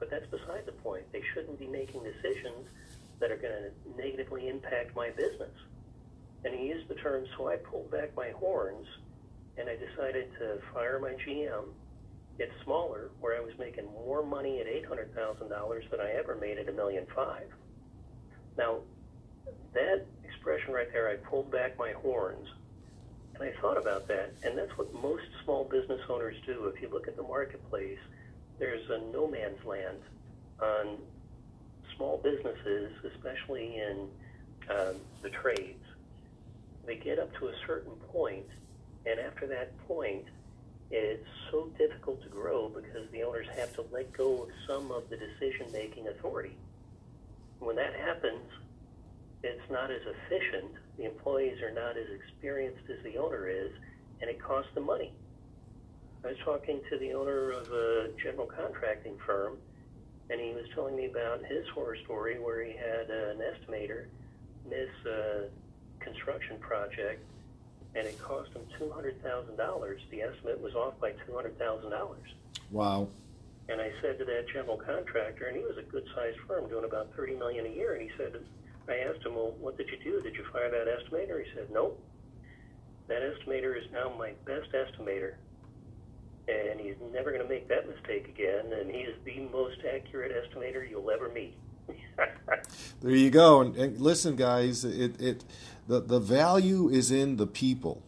but 0.00 0.10
that's 0.10 0.26
beside 0.26 0.66
the 0.66 0.72
point. 0.72 1.04
They 1.12 1.22
shouldn't 1.32 1.60
be 1.60 1.68
making 1.68 2.02
decisions 2.02 2.66
that 3.20 3.30
are 3.30 3.36
going 3.36 3.70
to 3.70 3.96
negatively 3.96 4.48
impact 4.48 4.96
my 4.96 5.10
business. 5.10 5.54
And 6.44 6.52
he 6.52 6.66
used 6.66 6.88
the 6.88 6.96
term, 6.96 7.24
so 7.36 7.46
I 7.46 7.56
pulled 7.56 7.92
back 7.92 8.10
my 8.16 8.30
horns 8.30 8.88
and 9.56 9.68
I 9.68 9.76
decided 9.76 10.32
to 10.40 10.58
fire 10.74 10.98
my 10.98 11.14
GM, 11.24 11.66
get 12.38 12.50
smaller, 12.64 13.10
where 13.20 13.36
I 13.36 13.40
was 13.40 13.52
making 13.56 13.84
more 13.86 14.26
money 14.26 14.58
at 14.58 14.66
$800,000 14.66 15.90
than 15.90 16.00
I 16.00 16.10
ever 16.18 16.34
made 16.34 16.58
at 16.58 16.68
a 16.68 16.72
million 16.72 17.06
five. 17.14 17.46
Now, 18.56 18.78
that 19.74 20.06
expression 20.24 20.72
right 20.72 20.90
there, 20.92 21.08
I 21.08 21.16
pulled 21.16 21.50
back 21.50 21.78
my 21.78 21.92
horns, 21.92 22.48
and 23.34 23.42
I 23.42 23.52
thought 23.60 23.76
about 23.76 24.08
that, 24.08 24.32
and 24.42 24.56
that's 24.56 24.76
what 24.76 24.92
most 24.94 25.24
small 25.44 25.64
business 25.64 26.00
owners 26.08 26.36
do. 26.46 26.66
If 26.74 26.80
you 26.82 26.88
look 26.88 27.08
at 27.08 27.16
the 27.16 27.22
marketplace, 27.22 27.98
there's 28.58 28.88
a 28.90 28.98
no 29.12 29.26
man's 29.28 29.64
land 29.64 29.98
on 30.60 30.98
small 31.96 32.18
businesses, 32.18 32.92
especially 33.04 33.76
in 33.76 34.08
um, 34.70 34.96
the 35.22 35.30
trades. 35.30 35.84
They 36.86 36.96
get 36.96 37.18
up 37.18 37.34
to 37.38 37.48
a 37.48 37.52
certain 37.66 37.92
point, 38.12 38.46
and 39.06 39.20
after 39.20 39.46
that 39.48 39.76
point, 39.86 40.24
it's 40.90 41.28
so 41.50 41.70
difficult 41.76 42.22
to 42.22 42.28
grow 42.28 42.68
because 42.68 43.10
the 43.12 43.22
owners 43.22 43.46
have 43.56 43.74
to 43.74 43.84
let 43.92 44.12
go 44.12 44.44
of 44.44 44.48
some 44.66 44.90
of 44.90 45.08
the 45.10 45.16
decision 45.16 45.70
making 45.72 46.08
authority. 46.08 46.56
When 47.58 47.76
that 47.76 47.94
happens, 47.94 48.40
it's 49.42 49.70
not 49.70 49.90
as 49.90 50.02
efficient, 50.02 50.72
the 50.96 51.04
employees 51.04 51.60
are 51.62 51.72
not 51.72 51.96
as 51.96 52.06
experienced 52.10 52.82
as 52.90 53.02
the 53.04 53.18
owner 53.18 53.48
is, 53.48 53.70
and 54.20 54.28
it 54.28 54.42
costs 54.42 54.72
them 54.74 54.86
money. 54.86 55.12
I 56.24 56.28
was 56.28 56.36
talking 56.44 56.80
to 56.90 56.98
the 56.98 57.12
owner 57.12 57.52
of 57.52 57.70
a 57.70 58.10
general 58.20 58.46
contracting 58.46 59.16
firm, 59.24 59.56
and 60.30 60.40
he 60.40 60.52
was 60.52 60.64
telling 60.74 60.96
me 60.96 61.06
about 61.06 61.44
his 61.44 61.66
horror 61.68 61.96
story 62.04 62.38
where 62.38 62.62
he 62.64 62.72
had 62.72 63.08
an 63.08 63.38
estimator 63.38 64.06
miss 64.68 64.90
a 65.06 65.46
construction 66.00 66.58
project, 66.58 67.24
and 67.94 68.06
it 68.06 68.18
cost 68.20 68.52
him 68.52 68.62
two 68.78 68.90
hundred 68.90 69.22
thousand 69.22 69.56
dollars. 69.56 70.00
The 70.10 70.22
estimate 70.22 70.60
was 70.60 70.74
off 70.74 70.98
by 71.00 71.12
two 71.26 71.34
hundred 71.34 71.58
thousand 71.58 71.90
dollars. 71.90 72.34
Wow. 72.70 73.08
And 73.68 73.80
I 73.80 73.92
said 74.02 74.18
to 74.18 74.24
that 74.24 74.46
general 74.52 74.76
contractor, 74.76 75.46
and 75.46 75.56
he 75.56 75.62
was 75.62 75.76
a 75.78 75.82
good-sized 75.82 76.38
firm 76.46 76.68
doing 76.68 76.84
about 76.84 77.14
thirty 77.14 77.36
million 77.36 77.66
a 77.66 77.70
year, 77.70 77.94
and 77.94 78.02
he 78.02 78.10
said, 78.16 78.34
I 78.88 78.98
asked 78.98 79.24
him, 79.24 79.34
well, 79.34 79.54
what 79.60 79.76
did 79.76 79.88
you 79.88 79.98
do? 80.02 80.22
Did 80.22 80.34
you 80.34 80.44
fire 80.52 80.70
that 80.70 80.86
estimator? 80.86 81.44
He 81.44 81.50
said, 81.54 81.68
nope. 81.70 82.02
That 83.08 83.22
estimator 83.22 83.76
is 83.76 83.90
now 83.92 84.12
my 84.18 84.32
best 84.44 84.68
estimator 84.72 85.34
and 86.48 86.80
he's 86.80 86.94
never 87.12 87.30
going 87.30 87.42
to 87.42 87.48
make 87.48 87.68
that 87.68 87.86
mistake 87.88 88.28
again. 88.28 88.72
And 88.72 88.90
he 88.90 89.02
is 89.02 89.16
the 89.24 89.40
most 89.52 89.78
accurate 89.84 90.32
estimator 90.32 90.88
you'll 90.88 91.10
ever 91.10 91.28
meet. 91.28 91.54
there 93.00 93.10
you 93.10 93.30
go. 93.30 93.60
And, 93.60 93.76
and, 93.76 94.00
listen, 94.00 94.36
guys, 94.36 94.84
it 94.84 95.20
it 95.20 95.44
the 95.86 96.00
the 96.00 96.20
value 96.20 96.88
is 96.88 97.10
in 97.10 97.36
the 97.36 97.46
people. 97.46 98.02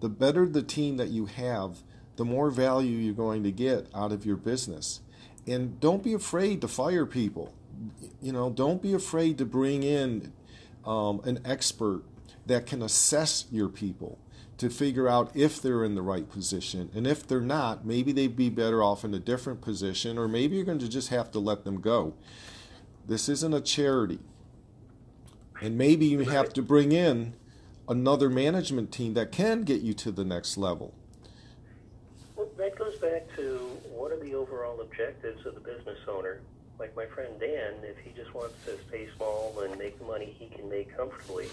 The 0.00 0.08
better 0.08 0.46
the 0.46 0.62
team 0.62 0.96
that 0.98 1.08
you 1.08 1.26
have, 1.26 1.78
the 2.16 2.24
more 2.24 2.50
value 2.50 2.96
you're 2.96 3.14
going 3.14 3.42
to 3.44 3.52
get 3.52 3.86
out 3.94 4.12
of 4.12 4.24
your 4.24 4.36
business. 4.36 5.00
And 5.46 5.80
don't 5.80 6.04
be 6.04 6.12
afraid 6.12 6.60
to 6.60 6.68
fire 6.68 7.06
people. 7.06 7.54
You 8.20 8.32
know, 8.32 8.50
don't 8.50 8.82
be 8.82 8.92
afraid 8.92 9.38
to 9.38 9.44
bring 9.44 9.82
in 9.82 10.32
um, 10.84 11.20
an 11.24 11.40
expert 11.44 12.02
that 12.46 12.66
can 12.66 12.82
assess 12.82 13.44
your 13.50 13.68
people 13.68 14.18
to 14.58 14.68
figure 14.68 15.08
out 15.08 15.30
if 15.34 15.62
they're 15.62 15.84
in 15.84 15.94
the 15.94 16.02
right 16.02 16.28
position. 16.28 16.90
And 16.94 17.06
if 17.06 17.26
they're 17.26 17.40
not, 17.40 17.86
maybe 17.86 18.10
they'd 18.10 18.36
be 18.36 18.50
better 18.50 18.82
off 18.82 19.04
in 19.04 19.14
a 19.14 19.20
different 19.20 19.60
position, 19.60 20.18
or 20.18 20.26
maybe 20.26 20.56
you're 20.56 20.64
going 20.64 20.80
to 20.80 20.88
just 20.88 21.10
have 21.10 21.30
to 21.32 21.38
let 21.38 21.64
them 21.64 21.80
go. 21.80 22.14
This 23.06 23.28
isn't 23.28 23.54
a 23.54 23.60
charity. 23.60 24.18
And 25.62 25.78
maybe 25.78 26.06
you 26.06 26.20
have 26.20 26.52
to 26.54 26.62
bring 26.62 26.92
in 26.92 27.34
another 27.88 28.28
management 28.28 28.92
team 28.92 29.14
that 29.14 29.32
can 29.32 29.62
get 29.62 29.80
you 29.80 29.94
to 29.94 30.10
the 30.10 30.24
next 30.24 30.56
level. 30.56 30.94
Well, 32.36 32.48
that 32.56 32.76
goes 32.76 32.96
back 32.98 33.26
to 33.36 33.58
what 33.94 34.12
are 34.12 34.18
the 34.18 34.34
overall 34.34 34.80
objectives 34.80 35.46
of 35.46 35.54
the 35.54 35.60
business 35.60 35.98
owner? 36.08 36.40
Like 36.78 36.94
my 36.94 37.06
friend 37.06 37.32
Dan, 37.40 37.74
if 37.82 37.98
he 38.04 38.12
just 38.12 38.32
wants 38.34 38.54
to 38.64 38.78
stay 38.88 39.08
small 39.16 39.58
and 39.60 39.76
make 39.78 39.98
the 39.98 40.04
money 40.04 40.34
he 40.38 40.46
can 40.46 40.68
make 40.68 40.96
comfortably, 40.96 41.48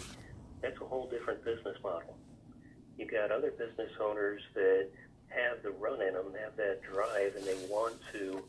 that's 0.61 0.79
a 0.81 0.85
whole 0.85 1.09
different 1.09 1.43
business 1.43 1.77
model. 1.83 2.15
You've 2.97 3.11
got 3.11 3.31
other 3.31 3.51
business 3.51 3.91
owners 3.99 4.41
that 4.53 4.87
have 5.29 5.63
the 5.63 5.71
run 5.71 6.01
in 6.01 6.13
them, 6.13 6.31
have 6.41 6.55
that 6.57 6.81
drive, 6.83 7.35
and 7.35 7.43
they 7.43 7.55
want 7.67 7.95
to 8.13 8.43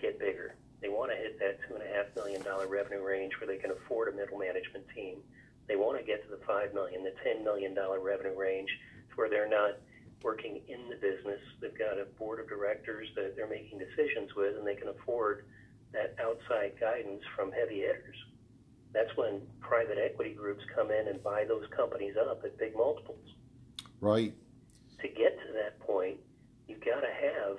get 0.00 0.18
bigger. 0.18 0.54
They 0.80 0.88
want 0.88 1.10
to 1.10 1.16
hit 1.16 1.38
that 1.40 1.58
two 1.68 1.74
and 1.74 1.82
a 1.82 1.94
half 1.94 2.14
million 2.16 2.42
dollar 2.42 2.66
revenue 2.66 3.04
range 3.04 3.32
where 3.40 3.48
they 3.48 3.60
can 3.60 3.72
afford 3.72 4.12
a 4.12 4.16
middle 4.16 4.38
management 4.38 4.86
team. 4.94 5.18
They 5.68 5.76
want 5.76 5.98
to 5.98 6.04
get 6.04 6.24
to 6.24 6.30
the 6.30 6.40
five 6.46 6.72
million, 6.72 7.04
the 7.04 7.12
ten 7.22 7.44
million 7.44 7.74
dollar 7.74 8.00
revenue 8.00 8.38
range, 8.38 8.70
where 9.16 9.28
they're 9.28 9.48
not 9.48 9.76
working 10.22 10.60
in 10.68 10.88
the 10.88 10.96
business. 10.96 11.40
They've 11.60 11.76
got 11.76 11.98
a 11.98 12.06
board 12.18 12.40
of 12.40 12.48
directors 12.48 13.08
that 13.16 13.36
they're 13.36 13.48
making 13.48 13.78
decisions 13.78 14.34
with, 14.34 14.56
and 14.56 14.66
they 14.66 14.76
can 14.76 14.88
afford 14.88 15.44
that 15.92 16.14
outside 16.22 16.72
guidance 16.78 17.22
from 17.36 17.50
heavy 17.52 17.80
hitters. 17.80 18.16
That's 18.92 19.10
when 19.16 19.42
private 19.60 19.98
equity 19.98 20.34
groups 20.34 20.64
come 20.74 20.90
in 20.90 21.08
and 21.08 21.22
buy 21.22 21.44
those 21.44 21.64
companies 21.76 22.14
up 22.18 22.42
at 22.44 22.58
big 22.58 22.74
multiples. 22.76 23.34
Right. 24.00 24.34
To 25.00 25.08
get 25.08 25.38
to 25.46 25.52
that 25.54 25.78
point, 25.80 26.18
you've 26.66 26.84
got 26.84 27.00
to 27.00 27.10
have 27.10 27.56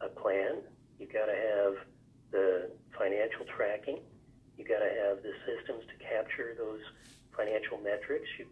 a 0.00 0.08
plan. 0.08 0.62
You've 0.98 1.12
got 1.12 1.26
to 1.26 1.34
have 1.34 1.74
the 2.30 2.70
financial 2.96 3.46
tracking. 3.56 4.00
You've 4.56 4.68
got 4.68 4.80
to 4.80 4.92
have 5.06 5.22
the 5.22 5.32
systems 5.46 5.84
to 5.88 6.04
capture 6.04 6.54
those 6.58 6.80
financial 7.36 7.78
metrics. 7.78 8.28
You, 8.38 8.46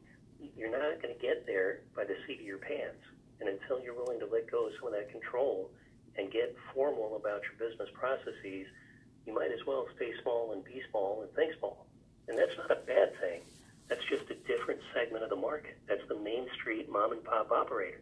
you're 0.57 0.71
not 0.71 1.03
going 1.03 1.15
to 1.15 1.21
get 1.21 1.47
there 1.47 1.81
by 1.95 2.05
the 2.05 2.17
seat 2.27 2.41
of 2.41 2.47
your 2.47 2.59
pants. 2.59 3.03
And 3.41 3.49
until 3.49 3.81
you're 3.81 3.95
willing 3.95 4.21
to 4.21 4.27
let 4.27 4.51
go 4.51 4.67
of 4.67 4.73
some 4.81 4.89
of 4.89 4.95
that 4.95 5.11
control 5.11 5.71
and 6.17 6.33
get 6.33 6.57
formal 6.73 7.17
about 7.17 7.43
your 7.45 7.57
business 7.59 7.89
processes, 7.93 8.67
you 9.27 9.35
might 9.35 9.51
as 9.53 9.67
well 9.67 9.87
stay 9.97 10.13
small 10.23 10.53
and 10.53 10.65
be 10.65 10.81
small 10.91 11.23
and 11.23 11.33
think 11.35 11.53
small. 11.59 11.87
And 12.29 12.39
that's 12.39 12.57
not 12.57 12.71
a 12.71 12.81
bad 12.87 13.19
thing. 13.21 13.41
That's 13.89 14.05
just 14.05 14.31
a 14.31 14.35
different 14.47 14.81
segment 14.95 15.23
of 15.23 15.31
the 15.31 15.37
market. 15.37 15.79
That's 15.89 16.07
the 16.09 16.19
Main 16.19 16.47
Street 16.55 16.91
mom 16.91 17.13
and 17.13 17.23
pop 17.23 17.51
operator. 17.51 18.01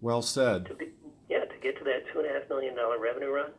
Well 0.00 0.22
said. 0.22 0.66
To 0.66 0.74
be, 0.74 0.90
yeah, 1.28 1.44
to 1.44 1.56
get 1.62 1.78
to 1.78 1.84
that 1.84 2.04
two 2.12 2.20
and 2.20 2.28
a 2.28 2.32
half 2.32 2.48
million 2.48 2.74
dollar 2.74 2.98
revenue 2.98 3.30
run, 3.30 3.50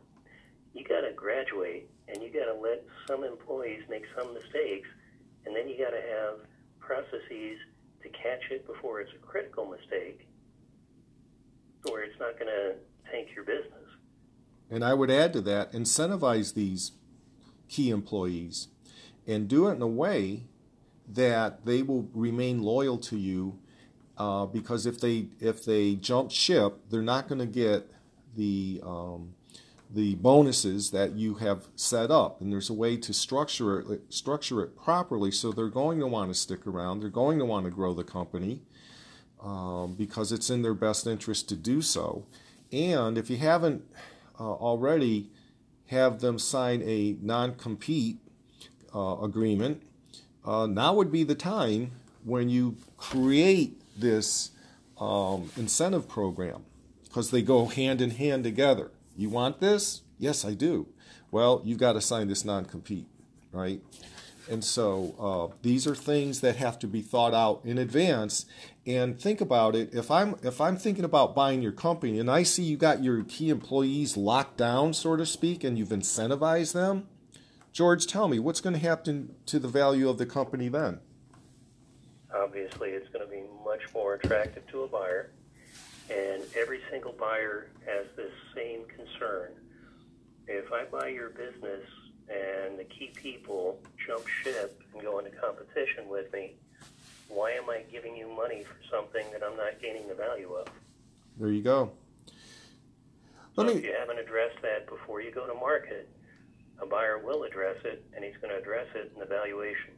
you 0.74 0.84
got 0.84 1.00
to 1.00 1.12
graduate 1.12 1.90
and 2.08 2.22
you 2.22 2.30
got 2.30 2.46
to 2.46 2.54
let 2.54 2.84
some 3.06 3.24
employees 3.24 3.82
make 3.90 4.04
some 4.16 4.32
mistakes, 4.32 4.88
and 5.44 5.54
then 5.54 5.68
you 5.68 5.76
got 5.76 5.90
to 5.90 6.00
have 6.00 6.38
processes 6.78 7.58
to 8.02 8.08
catch 8.08 8.50
it 8.50 8.66
before 8.66 9.00
it's 9.00 9.12
a 9.12 9.18
critical 9.18 9.66
mistake, 9.66 10.26
where 11.82 12.02
it's 12.02 12.18
not 12.18 12.38
going 12.38 12.46
to 12.48 12.74
tank 13.10 13.28
your 13.34 13.44
business. 13.44 13.77
And 14.70 14.84
I 14.84 14.94
would 14.94 15.10
add 15.10 15.32
to 15.32 15.40
that, 15.42 15.72
incentivize 15.72 16.54
these 16.54 16.92
key 17.68 17.90
employees 17.90 18.68
and 19.26 19.48
do 19.48 19.68
it 19.68 19.74
in 19.74 19.82
a 19.82 19.86
way 19.86 20.44
that 21.06 21.64
they 21.64 21.82
will 21.82 22.08
remain 22.12 22.62
loyal 22.62 22.98
to 22.98 23.16
you 23.16 23.58
uh, 24.18 24.46
because 24.46 24.84
if 24.84 25.00
they 25.00 25.28
if 25.40 25.64
they 25.64 25.94
jump 25.94 26.30
ship, 26.30 26.80
they're 26.90 27.02
not 27.02 27.28
going 27.28 27.38
to 27.38 27.46
get 27.46 27.88
the 28.36 28.80
um, 28.84 29.34
the 29.90 30.16
bonuses 30.16 30.90
that 30.90 31.12
you 31.12 31.34
have 31.34 31.68
set 31.76 32.10
up, 32.10 32.40
and 32.40 32.52
there's 32.52 32.68
a 32.68 32.74
way 32.74 32.96
to 32.96 33.12
structure 33.12 33.80
it 33.80 34.00
structure 34.12 34.62
it 34.62 34.76
properly 34.76 35.30
so 35.30 35.52
they're 35.52 35.68
going 35.68 36.00
to 36.00 36.06
want 36.06 36.30
to 36.30 36.34
stick 36.34 36.66
around. 36.66 37.00
They're 37.00 37.10
going 37.10 37.38
to 37.38 37.44
want 37.44 37.64
to 37.66 37.70
grow 37.70 37.94
the 37.94 38.04
company 38.04 38.62
um, 39.40 39.94
because 39.94 40.32
it's 40.32 40.50
in 40.50 40.62
their 40.62 40.74
best 40.74 41.06
interest 41.06 41.48
to 41.50 41.56
do 41.56 41.80
so. 41.80 42.26
And 42.72 43.16
if 43.16 43.30
you 43.30 43.38
haven't 43.38 43.84
uh, 44.38 44.52
already, 44.52 45.30
have 45.86 46.20
them 46.20 46.38
sign 46.38 46.82
a 46.82 47.16
non-compete 47.20 48.18
uh, 48.94 49.16
agreement, 49.22 49.82
uh, 50.44 50.66
now 50.66 50.94
would 50.94 51.10
be 51.10 51.24
the 51.24 51.34
time 51.34 51.92
when 52.24 52.48
you 52.48 52.76
create 52.96 53.80
this 53.98 54.50
um, 55.00 55.50
incentive 55.56 56.08
program. 56.08 56.64
because 57.04 57.30
they 57.30 57.42
go 57.42 57.66
hand 57.66 58.00
in 58.00 58.10
hand 58.10 58.44
together. 58.44 58.90
You 59.16 59.30
want 59.30 59.60
this? 59.60 60.02
Yes, 60.18 60.44
I 60.44 60.54
do. 60.54 60.86
Well, 61.30 61.62
you've 61.64 61.78
got 61.78 61.94
to 61.94 62.00
sign 62.00 62.28
this 62.28 62.44
non 62.44 62.64
compete, 62.64 63.06
right? 63.52 63.80
And 64.50 64.64
so 64.64 65.14
uh, 65.52 65.56
these 65.62 65.86
are 65.86 65.94
things 65.94 66.40
that 66.40 66.56
have 66.56 66.78
to 66.80 66.86
be 66.86 67.02
thought 67.02 67.34
out 67.34 67.60
in 67.64 67.78
advance. 67.78 68.46
And 68.86 69.20
think 69.20 69.40
about 69.40 69.76
it. 69.76 69.92
If 69.92 70.10
I'm 70.10 70.36
if 70.42 70.60
I'm 70.60 70.76
thinking 70.76 71.04
about 71.04 71.34
buying 71.34 71.60
your 71.60 71.72
company 71.72 72.18
and 72.18 72.30
I 72.30 72.42
see 72.42 72.62
you 72.62 72.76
got 72.76 73.02
your 73.04 73.22
key 73.24 73.50
employees 73.50 74.16
locked 74.16 74.56
down, 74.56 74.94
so 74.94 75.16
to 75.16 75.26
speak, 75.26 75.62
and 75.62 75.78
you've 75.78 75.90
incentivized 75.90 76.72
them, 76.72 77.06
George, 77.72 78.06
tell 78.06 78.28
me 78.28 78.38
what's 78.38 78.60
going 78.60 78.72
to 78.72 78.80
happen 78.80 79.34
to 79.46 79.58
the 79.58 79.68
value 79.68 80.08
of 80.08 80.18
the 80.18 80.26
company 80.26 80.68
then? 80.68 81.00
Obviously, 82.34 82.90
it's 82.90 83.08
going 83.10 83.24
to 83.24 83.30
be 83.30 83.42
much 83.64 83.82
more 83.94 84.14
attractive 84.14 84.66
to 84.68 84.82
a 84.82 84.88
buyer, 84.88 85.30
and 86.10 86.42
every 86.56 86.80
single 86.90 87.12
buyer 87.12 87.68
has 87.86 88.06
this 88.16 88.32
same 88.54 88.80
concern. 88.86 89.52
If 90.46 90.72
I 90.72 90.84
buy 90.84 91.08
your 91.08 91.30
business 91.30 91.84
and 92.30 92.78
the 92.78 92.84
key 92.84 93.10
people 93.14 93.80
jump 94.06 94.26
ship 94.26 94.82
and 94.92 95.02
go 95.02 95.18
into 95.18 95.30
competition 95.30 96.08
with 96.08 96.32
me, 96.32 96.54
why 97.28 97.52
am 97.52 97.68
I 97.68 97.82
giving 97.90 98.16
you 98.16 98.28
money 98.28 98.64
for 98.64 98.76
something 98.90 99.24
that 99.32 99.42
I'm 99.42 99.56
not 99.56 99.80
gaining 99.80 100.08
the 100.08 100.14
value 100.14 100.52
of? 100.52 100.68
There 101.38 101.50
you 101.50 101.62
go. 101.62 101.92
Let 103.56 103.68
so 103.68 103.74
me... 103.74 103.78
if 103.78 103.84
you 103.84 103.94
haven't 103.98 104.18
addressed 104.18 104.60
that 104.62 104.86
before 104.88 105.20
you 105.20 105.30
go 105.30 105.46
to 105.46 105.54
market, 105.54 106.08
a 106.80 106.86
buyer 106.86 107.18
will 107.18 107.42
address 107.42 107.76
it, 107.84 108.04
and 108.14 108.24
he's 108.24 108.36
going 108.40 108.52
to 108.52 108.58
address 108.58 108.86
it 108.94 109.10
in 109.12 109.20
the 109.20 109.26
valuation. 109.26 109.90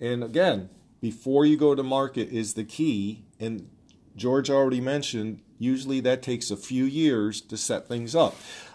And 0.00 0.22
again, 0.22 0.70
before 1.00 1.44
you 1.44 1.56
go 1.56 1.74
to 1.74 1.82
market 1.82 2.28
is 2.28 2.54
the 2.54 2.64
key. 2.64 3.24
And 3.40 3.70
George 4.16 4.50
already 4.50 4.80
mentioned, 4.80 5.40
usually 5.58 6.00
that 6.00 6.22
takes 6.22 6.50
a 6.50 6.56
few 6.56 6.84
years 6.84 7.40
to 7.42 7.56
set 7.56 7.88
things 7.88 8.14
up. 8.14 8.34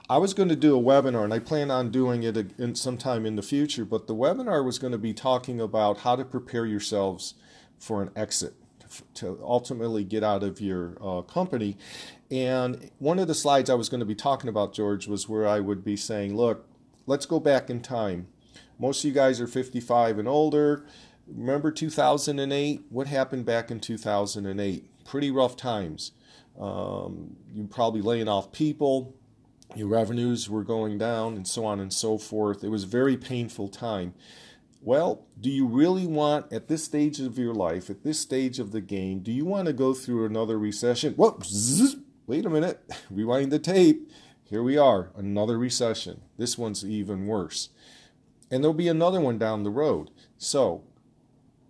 I 0.09 0.17
was 0.17 0.33
going 0.33 0.49
to 0.49 0.55
do 0.55 0.77
a 0.77 0.81
webinar, 0.81 1.23
and 1.23 1.33
I 1.33 1.39
plan 1.39 1.71
on 1.71 1.89
doing 1.89 2.23
it 2.23 2.35
in 2.57 2.75
sometime 2.75 3.25
in 3.25 3.37
the 3.37 3.41
future. 3.41 3.85
But 3.85 4.07
the 4.07 4.15
webinar 4.15 4.63
was 4.65 4.77
going 4.77 4.91
to 4.91 4.97
be 4.97 5.13
talking 5.13 5.61
about 5.61 5.99
how 5.99 6.17
to 6.17 6.25
prepare 6.25 6.65
yourselves 6.65 7.35
for 7.79 8.01
an 8.01 8.11
exit 8.15 8.53
to 9.15 9.39
ultimately 9.41 10.03
get 10.03 10.23
out 10.23 10.43
of 10.43 10.59
your 10.59 10.97
uh, 11.01 11.21
company. 11.21 11.77
And 12.29 12.91
one 12.99 13.17
of 13.17 13.27
the 13.27 13.33
slides 13.33 13.69
I 13.69 13.75
was 13.75 13.89
going 13.89 14.01
to 14.01 14.05
be 14.05 14.15
talking 14.15 14.49
about, 14.49 14.73
George, 14.73 15.07
was 15.07 15.29
where 15.29 15.47
I 15.47 15.59
would 15.61 15.83
be 15.83 15.95
saying, 15.95 16.35
look, 16.35 16.67
let's 17.05 17.25
go 17.25 17.39
back 17.39 17.69
in 17.69 17.81
time. 17.81 18.27
Most 18.77 18.99
of 18.99 19.05
you 19.05 19.13
guys 19.13 19.39
are 19.39 19.47
55 19.47 20.19
and 20.19 20.27
older. 20.27 20.85
Remember 21.27 21.71
2008? 21.71 22.81
What 22.89 23.07
happened 23.07 23.45
back 23.45 23.71
in 23.71 23.79
2008? 23.79 25.05
Pretty 25.05 25.31
rough 25.31 25.55
times. 25.55 26.11
Um, 26.59 27.37
you're 27.53 27.67
probably 27.67 28.01
laying 28.01 28.27
off 28.27 28.51
people 28.51 29.15
your 29.75 29.87
revenues 29.87 30.49
were 30.49 30.63
going 30.63 30.97
down, 30.97 31.35
and 31.35 31.47
so 31.47 31.65
on 31.65 31.79
and 31.79 31.91
so 31.91 32.17
forth. 32.17 32.63
It 32.63 32.69
was 32.69 32.83
a 32.83 32.87
very 32.87 33.17
painful 33.17 33.69
time. 33.69 34.13
Well, 34.81 35.25
do 35.39 35.49
you 35.49 35.65
really 35.65 36.05
want, 36.05 36.51
at 36.51 36.67
this 36.67 36.83
stage 36.83 37.19
of 37.19 37.37
your 37.37 37.53
life, 37.53 37.89
at 37.89 38.03
this 38.03 38.19
stage 38.19 38.59
of 38.59 38.71
the 38.71 38.81
game, 38.81 39.19
do 39.19 39.31
you 39.31 39.45
want 39.45 39.67
to 39.67 39.73
go 39.73 39.93
through 39.93 40.25
another 40.25 40.59
recession? 40.59 41.13
Whoops, 41.13 41.95
wait 42.27 42.45
a 42.45 42.49
minute, 42.49 42.83
rewind 43.09 43.51
the 43.51 43.59
tape. 43.59 44.11
Here 44.43 44.61
we 44.61 44.77
are, 44.77 45.11
another 45.15 45.57
recession. 45.57 46.21
This 46.37 46.57
one's 46.57 46.85
even 46.85 47.27
worse. 47.27 47.69
And 48.51 48.63
there'll 48.63 48.73
be 48.73 48.89
another 48.89 49.21
one 49.21 49.37
down 49.37 49.63
the 49.63 49.69
road. 49.69 50.11
So, 50.37 50.83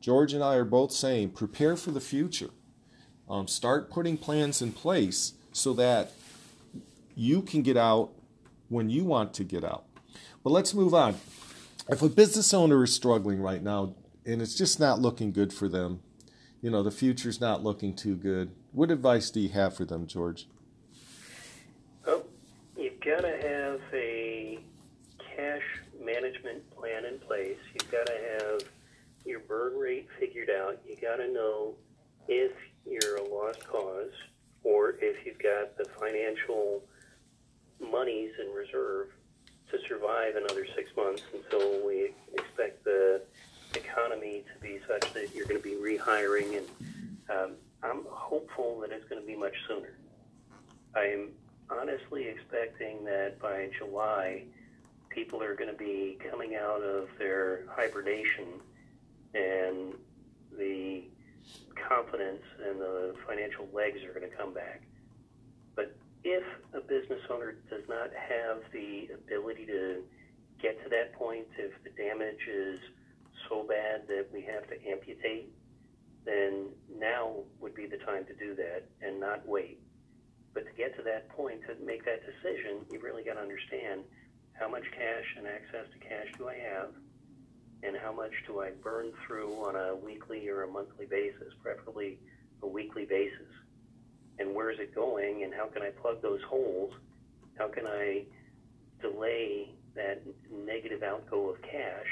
George 0.01 0.33
and 0.33 0.43
I 0.43 0.55
are 0.55 0.65
both 0.65 0.91
saying 0.91 1.29
prepare 1.29 1.77
for 1.77 1.91
the 1.91 2.01
future. 2.01 2.49
Um, 3.29 3.47
start 3.47 3.89
putting 3.89 4.17
plans 4.17 4.61
in 4.61 4.73
place 4.73 5.33
so 5.53 5.71
that 5.73 6.11
you 7.15 7.41
can 7.41 7.61
get 7.61 7.77
out 7.77 8.11
when 8.69 8.89
you 8.89 9.03
want 9.03 9.33
to 9.35 9.43
get 9.43 9.63
out. 9.63 9.85
But 10.43 10.51
let's 10.51 10.73
move 10.73 10.93
on. 10.93 11.15
If 11.89 12.01
a 12.01 12.09
business 12.09 12.53
owner 12.53 12.83
is 12.83 12.93
struggling 12.93 13.41
right 13.41 13.61
now 13.61 13.95
and 14.25 14.41
it's 14.41 14.55
just 14.55 14.79
not 14.79 14.99
looking 14.99 15.31
good 15.31 15.53
for 15.53 15.67
them, 15.67 16.01
you 16.61 16.69
know, 16.69 16.81
the 16.81 16.91
future's 16.91 17.41
not 17.41 17.63
looking 17.63 17.95
too 17.95 18.15
good, 18.15 18.51
what 18.71 18.89
advice 18.89 19.29
do 19.29 19.39
you 19.39 19.49
have 19.49 19.75
for 19.75 19.85
them, 19.85 20.07
George? 20.07 20.47
Well, 22.05 22.25
you've 22.77 22.99
got 23.01 23.21
to 23.21 23.31
have 23.31 23.81
a 23.93 24.59
cash 25.35 25.61
management 26.03 26.69
plan 26.71 27.05
in 27.05 27.19
place. 27.19 27.57
You've 27.73 27.91
got 27.91 28.05
to 28.07 28.17
have 28.39 28.61
your 29.25 29.39
burn 29.41 29.77
rate 29.77 30.07
figured 30.19 30.49
out. 30.49 30.79
You've 30.87 31.01
got 31.01 31.17
to 31.17 31.31
know 31.31 31.75
if 32.27 32.51
you're 32.85 33.17
a 33.17 33.23
lost 33.23 33.65
cause 33.67 34.11
or 34.63 34.95
if 35.01 35.25
you've 35.25 35.39
got 35.39 35.77
the 35.77 35.85
financial 35.99 36.83
monies 37.91 38.31
in 38.39 38.53
reserve 38.53 39.09
to 39.71 39.79
survive 39.87 40.35
another 40.35 40.65
six 40.75 40.89
months 40.95 41.23
until 41.33 41.85
we 41.85 42.13
expect 42.33 42.83
the 42.83 43.21
economy 43.75 44.43
to 44.53 44.61
be 44.61 44.79
such 44.87 45.11
that 45.13 45.33
you're 45.33 45.47
going 45.47 45.61
to 45.61 45.63
be 45.63 45.75
rehiring. 45.75 46.57
And 46.57 46.67
um, 47.29 47.51
I'm 47.81 48.05
hopeful 48.09 48.79
that 48.81 48.91
it's 48.91 49.07
going 49.09 49.21
to 49.21 49.27
be 49.27 49.35
much 49.35 49.55
sooner. 49.67 49.97
I'm 50.95 51.29
honestly 51.69 52.27
expecting 52.27 53.03
that 53.05 53.39
by 53.39 53.69
July, 53.77 54.43
people 55.09 55.41
are 55.41 55.55
going 55.55 55.71
to 55.71 55.77
be 55.77 56.17
coming 56.29 56.55
out 56.55 56.81
of 56.81 57.07
their 57.17 57.65
hibernation 57.69 58.45
and 59.33 59.93
the 60.57 61.03
confidence 61.75 62.43
and 62.67 62.79
the 62.79 63.15
financial 63.27 63.67
legs 63.73 64.03
are 64.03 64.17
going 64.17 64.29
to 64.29 64.35
come 64.35 64.53
back. 64.53 64.83
But 65.75 65.95
if 66.23 66.43
a 66.73 66.79
business 66.79 67.19
owner 67.29 67.55
does 67.69 67.83
not 67.89 68.09
have 68.15 68.63
the 68.71 69.09
ability 69.13 69.65
to 69.65 70.03
get 70.61 70.81
to 70.83 70.89
that 70.89 71.13
point, 71.13 71.45
if 71.57 71.71
the 71.83 71.89
damage 72.01 72.47
is 72.47 72.79
so 73.49 73.63
bad 73.67 74.07
that 74.07 74.27
we 74.31 74.41
have 74.41 74.67
to 74.69 74.75
amputate, 74.89 75.51
then 76.25 76.69
now 76.97 77.43
would 77.59 77.75
be 77.75 77.85
the 77.85 77.97
time 77.97 78.25
to 78.25 78.33
do 78.35 78.55
that 78.55 78.83
and 79.01 79.19
not 79.19 79.45
wait. 79.45 79.79
But 80.53 80.65
to 80.65 80.73
get 80.77 80.95
to 80.97 81.03
that 81.03 81.27
point, 81.29 81.61
to 81.67 81.75
make 81.85 82.05
that 82.05 82.21
decision, 82.23 82.85
you've 82.89 83.03
really 83.03 83.23
got 83.23 83.33
to 83.33 83.41
understand 83.41 84.03
how 84.53 84.69
much 84.69 84.83
cash 84.91 85.25
and 85.37 85.45
access 85.47 85.91
to 85.91 86.07
cash 86.07 86.27
do 86.37 86.47
I 86.47 86.55
have, 86.55 86.89
and 87.83 87.97
how 87.97 88.13
much 88.13 88.31
do 88.47 88.61
I 88.61 88.69
burn 88.81 89.11
through 89.27 89.51
on 89.65 89.75
a 89.75 89.95
weekly 89.95 90.47
or 90.47 90.63
a 90.63 90.67
monthly 90.67 91.05
basis, 91.05 91.51
preferably 91.61 92.17
a 92.61 92.67
weekly 92.67 93.03
basis 93.03 93.49
and 94.39 94.53
where 94.53 94.71
is 94.71 94.79
it 94.79 94.93
going 94.95 95.43
and 95.43 95.53
how 95.53 95.67
can 95.67 95.81
I 95.81 95.89
plug 95.89 96.21
those 96.21 96.41
holes? 96.47 96.93
How 97.57 97.67
can 97.67 97.85
I 97.85 98.25
delay 99.01 99.69
that 99.95 100.21
negative 100.51 101.03
outgo 101.03 101.49
of 101.49 101.61
cash 101.61 102.07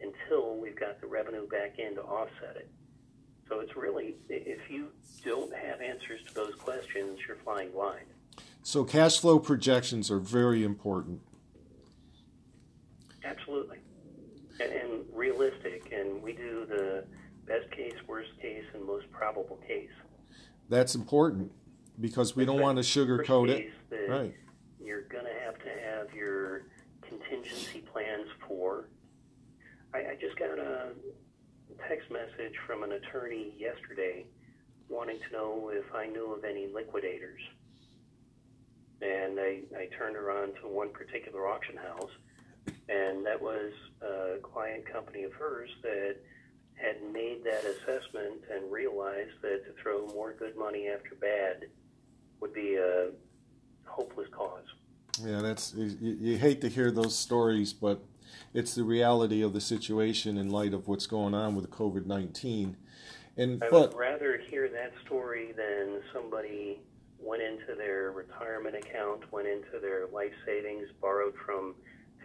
until 0.00 0.56
we've 0.56 0.78
got 0.78 1.00
the 1.00 1.06
revenue 1.06 1.46
back 1.48 1.78
in 1.78 1.94
to 1.96 2.02
offset 2.02 2.56
it? 2.56 2.70
So 3.48 3.60
it's 3.60 3.76
really, 3.76 4.14
if 4.28 4.70
you 4.70 4.88
don't 5.24 5.54
have 5.54 5.80
answers 5.80 6.20
to 6.28 6.34
those 6.34 6.54
questions, 6.54 7.18
you're 7.26 7.36
flying 7.44 7.70
blind. 7.72 8.06
So 8.62 8.84
cash 8.84 9.18
flow 9.18 9.38
projections 9.38 10.10
are 10.10 10.20
very 10.20 10.64
important. 10.64 11.20
Absolutely. 13.24 13.78
And, 14.60 14.72
and 14.72 15.04
realistic. 15.12 15.92
And 15.92 16.22
we 16.22 16.32
do 16.32 16.64
the 16.66 17.04
best 17.46 17.70
case, 17.72 17.94
worst 18.06 18.30
case, 18.40 18.64
and 18.72 18.86
most 18.86 19.10
probable 19.10 19.60
case. 19.66 19.90
That's 20.72 20.94
important 20.94 21.52
because 22.00 22.34
we 22.34 22.46
don't 22.46 22.58
want 22.58 22.78
to 22.78 22.82
sugarcoat 22.82 23.50
it. 23.50 23.70
Right. 24.08 24.34
You're 24.82 25.02
going 25.02 25.26
to 25.26 25.44
have 25.44 25.58
to 25.58 25.68
have 25.68 26.14
your 26.14 26.62
contingency 27.02 27.80
plans 27.92 28.26
for. 28.48 28.88
I, 29.92 29.98
I 29.98 30.16
just 30.18 30.38
got 30.38 30.58
a 30.58 30.92
text 31.86 32.10
message 32.10 32.54
from 32.66 32.84
an 32.84 32.92
attorney 32.92 33.52
yesterday 33.58 34.24
wanting 34.88 35.18
to 35.28 35.36
know 35.36 35.70
if 35.74 35.94
I 35.94 36.06
knew 36.06 36.32
of 36.32 36.42
any 36.44 36.68
liquidators. 36.72 37.42
And 39.02 39.38
I, 39.38 39.60
I 39.76 39.88
turned 39.98 40.16
her 40.16 40.30
on 40.30 40.54
to 40.62 40.68
one 40.68 40.88
particular 40.88 41.48
auction 41.48 41.76
house, 41.76 42.12
and 42.88 43.26
that 43.26 43.42
was 43.42 43.72
a 44.00 44.38
client 44.42 44.90
company 44.90 45.24
of 45.24 45.34
hers 45.34 45.68
that 45.82 46.16
had 46.82 46.96
made 47.12 47.44
that 47.44 47.64
assessment 47.64 48.42
and 48.52 48.70
realized 48.70 49.40
that 49.42 49.64
to 49.64 49.72
throw 49.80 50.06
more 50.08 50.32
good 50.32 50.56
money 50.56 50.88
after 50.88 51.14
bad 51.14 51.66
would 52.40 52.52
be 52.52 52.74
a 52.74 53.10
hopeless 53.84 54.28
cause. 54.32 54.64
Yeah, 55.24 55.40
that's 55.40 55.74
you, 55.74 56.16
you 56.20 56.38
hate 56.38 56.60
to 56.62 56.68
hear 56.68 56.90
those 56.90 57.16
stories, 57.16 57.72
but 57.72 58.02
it's 58.54 58.74
the 58.74 58.82
reality 58.82 59.42
of 59.42 59.52
the 59.52 59.60
situation 59.60 60.36
in 60.36 60.50
light 60.50 60.74
of 60.74 60.88
what's 60.88 61.06
going 61.06 61.34
on 61.34 61.54
with 61.54 61.70
COVID 61.70 62.06
nineteen. 62.06 62.76
And 63.36 63.62
I 63.62 63.68
but, 63.70 63.90
would 63.90 63.98
rather 63.98 64.38
hear 64.38 64.68
that 64.68 64.92
story 65.06 65.52
than 65.52 66.02
somebody 66.12 66.80
went 67.18 67.42
into 67.42 67.74
their 67.76 68.10
retirement 68.10 68.74
account, 68.74 69.30
went 69.32 69.46
into 69.46 69.78
their 69.80 70.06
life 70.08 70.32
savings, 70.44 70.88
borrowed 71.00 71.34
from 71.46 71.74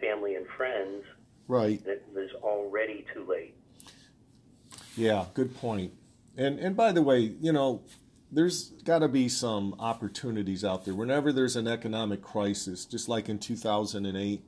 family 0.00 0.34
and 0.34 0.46
friends. 0.56 1.04
Right. 1.46 1.80
It 1.86 2.04
was 2.12 2.30
already 2.42 3.06
too 3.14 3.24
late. 3.24 3.54
Yeah, 4.98 5.26
good 5.32 5.56
point. 5.56 5.92
And 6.36 6.58
and 6.58 6.76
by 6.76 6.90
the 6.90 7.02
way, 7.02 7.20
you 7.40 7.52
know, 7.52 7.82
there's 8.32 8.70
got 8.84 8.98
to 8.98 9.08
be 9.08 9.28
some 9.28 9.76
opportunities 9.78 10.64
out 10.64 10.84
there. 10.84 10.94
Whenever 10.94 11.32
there's 11.32 11.54
an 11.54 11.68
economic 11.68 12.20
crisis, 12.20 12.84
just 12.84 13.08
like 13.08 13.28
in 13.28 13.38
2008, 13.38 14.42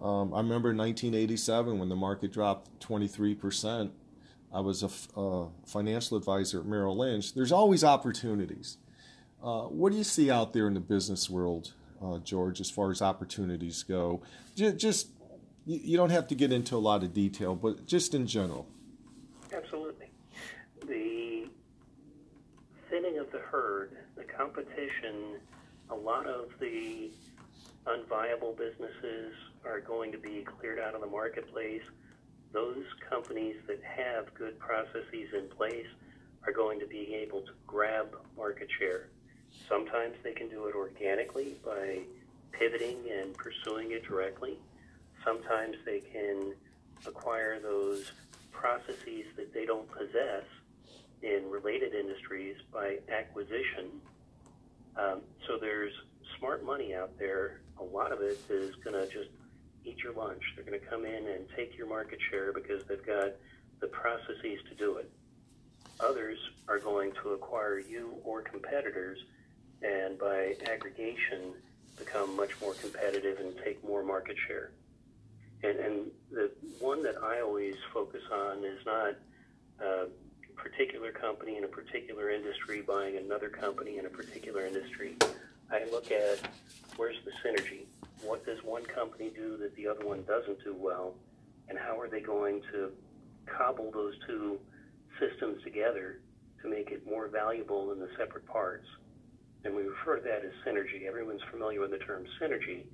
um, 0.00 0.32
I 0.32 0.36
remember 0.38 0.68
1987 0.68 1.80
when 1.80 1.88
the 1.88 1.96
market 1.96 2.32
dropped 2.32 2.80
23 2.80 3.34
percent. 3.34 3.92
I 4.54 4.60
was 4.60 4.82
a 4.82 5.46
financial 5.66 6.16
advisor 6.16 6.60
at 6.60 6.66
Merrill 6.66 6.96
Lynch. 6.96 7.34
There's 7.34 7.52
always 7.52 7.82
opportunities. 7.82 8.76
Uh, 9.42 9.62
what 9.62 9.90
do 9.90 9.98
you 9.98 10.04
see 10.04 10.30
out 10.30 10.52
there 10.52 10.68
in 10.68 10.74
the 10.74 10.80
business 10.80 11.28
world, 11.28 11.72
uh, 12.04 12.18
George, 12.18 12.60
as 12.60 12.70
far 12.70 12.90
as 12.90 13.00
opportunities 13.00 13.82
go? 13.82 14.22
Just, 14.54 14.76
just 14.76 15.08
you 15.64 15.96
don't 15.96 16.10
have 16.10 16.28
to 16.28 16.34
get 16.34 16.52
into 16.52 16.76
a 16.76 16.78
lot 16.78 17.02
of 17.02 17.14
detail, 17.14 17.54
but 17.54 17.86
just 17.86 18.14
in 18.14 18.26
general. 18.26 18.68
Absolutely. 19.52 20.10
The 20.86 21.48
thinning 22.90 23.18
of 23.18 23.21
the 23.32 23.38
herd, 23.38 23.96
the 24.16 24.24
competition, 24.24 25.40
a 25.90 25.94
lot 25.94 26.26
of 26.26 26.50
the 26.60 27.10
unviable 27.86 28.56
businesses 28.56 29.34
are 29.64 29.80
going 29.80 30.12
to 30.12 30.18
be 30.18 30.44
cleared 30.44 30.78
out 30.78 30.94
of 30.94 31.00
the 31.00 31.06
marketplace. 31.06 31.82
Those 32.52 32.84
companies 33.08 33.56
that 33.66 33.80
have 33.82 34.32
good 34.34 34.58
processes 34.58 35.32
in 35.36 35.48
place 35.48 35.86
are 36.46 36.52
going 36.52 36.78
to 36.80 36.86
be 36.86 37.14
able 37.14 37.40
to 37.42 37.52
grab 37.66 38.14
market 38.36 38.68
share. 38.78 39.08
Sometimes 39.68 40.14
they 40.22 40.32
can 40.32 40.48
do 40.48 40.66
it 40.66 40.74
organically 40.74 41.56
by 41.64 42.00
pivoting 42.52 42.98
and 43.10 43.34
pursuing 43.34 43.92
it 43.92 44.04
directly. 44.04 44.58
Sometimes 45.24 45.76
they 45.86 46.00
can 46.00 46.54
acquire 47.06 47.58
those 47.60 48.12
processes 48.50 49.24
that 49.36 49.52
they 49.54 49.64
don't 49.64 49.90
possess 49.90 50.44
in 51.22 51.48
related 51.50 51.94
industries 51.94 52.56
by 52.72 52.98
acquisition. 53.08 54.00
Um, 54.96 55.22
so 55.46 55.58
there's 55.58 55.92
smart 56.38 56.64
money 56.64 56.94
out 56.94 57.18
there. 57.18 57.60
A 57.78 57.84
lot 57.84 58.12
of 58.12 58.20
it 58.20 58.38
is 58.50 58.74
going 58.76 58.94
to 58.94 59.06
just 59.12 59.30
eat 59.84 59.98
your 59.98 60.12
lunch. 60.12 60.42
They're 60.54 60.64
going 60.64 60.78
to 60.78 60.86
come 60.86 61.04
in 61.04 61.26
and 61.26 61.46
take 61.56 61.76
your 61.76 61.86
market 61.86 62.18
share 62.30 62.52
because 62.52 62.84
they've 62.84 63.04
got 63.04 63.32
the 63.80 63.88
processes 63.88 64.60
to 64.68 64.74
do 64.76 64.96
it. 64.96 65.10
Others 66.00 66.38
are 66.68 66.78
going 66.78 67.12
to 67.22 67.30
acquire 67.30 67.78
you 67.78 68.14
or 68.24 68.42
competitors 68.42 69.18
and 69.82 70.18
by 70.18 70.54
aggregation 70.70 71.54
become 71.98 72.36
much 72.36 72.50
more 72.60 72.74
competitive 72.74 73.38
and 73.38 73.54
take 73.64 73.82
more 73.84 74.02
market 74.02 74.36
share. 74.46 74.72
And, 75.62 75.78
and 75.78 76.10
the 76.30 76.50
one 76.80 77.02
that 77.02 77.16
I 77.22 77.40
always 77.40 77.74
focus 77.92 78.22
on 78.32 78.64
is 78.64 78.78
not 78.84 79.14
a 79.80 80.06
particular 80.62 81.10
company 81.10 81.56
in 81.56 81.64
a 81.64 81.68
particular 81.68 82.30
industry 82.30 82.82
buying 82.82 83.16
another 83.16 83.48
company 83.48 83.98
in 83.98 84.06
a 84.06 84.08
particular 84.08 84.64
industry. 84.64 85.16
I 85.70 85.84
look 85.90 86.12
at 86.12 86.38
where's 86.96 87.16
the 87.24 87.32
synergy? 87.44 87.86
What 88.22 88.46
does 88.46 88.62
one 88.62 88.84
company 88.84 89.30
do 89.34 89.56
that 89.58 89.74
the 89.74 89.88
other 89.88 90.06
one 90.06 90.22
doesn't 90.24 90.62
do 90.62 90.74
well? 90.78 91.14
And 91.68 91.78
how 91.78 91.98
are 91.98 92.08
they 92.08 92.20
going 92.20 92.62
to 92.72 92.92
cobble 93.46 93.90
those 93.90 94.14
two 94.26 94.58
systems 95.18 95.62
together 95.64 96.20
to 96.62 96.68
make 96.68 96.90
it 96.90 97.04
more 97.06 97.26
valuable 97.28 97.88
than 97.88 97.98
the 97.98 98.10
separate 98.16 98.46
parts? 98.46 98.86
And 99.64 99.74
we 99.74 99.82
refer 99.82 100.16
to 100.16 100.22
that 100.22 100.44
as 100.44 100.52
synergy. 100.64 101.06
Everyone's 101.06 101.42
familiar 101.50 101.80
with 101.80 101.90
the 101.90 101.98
term 101.98 102.24
synergy 102.40 102.84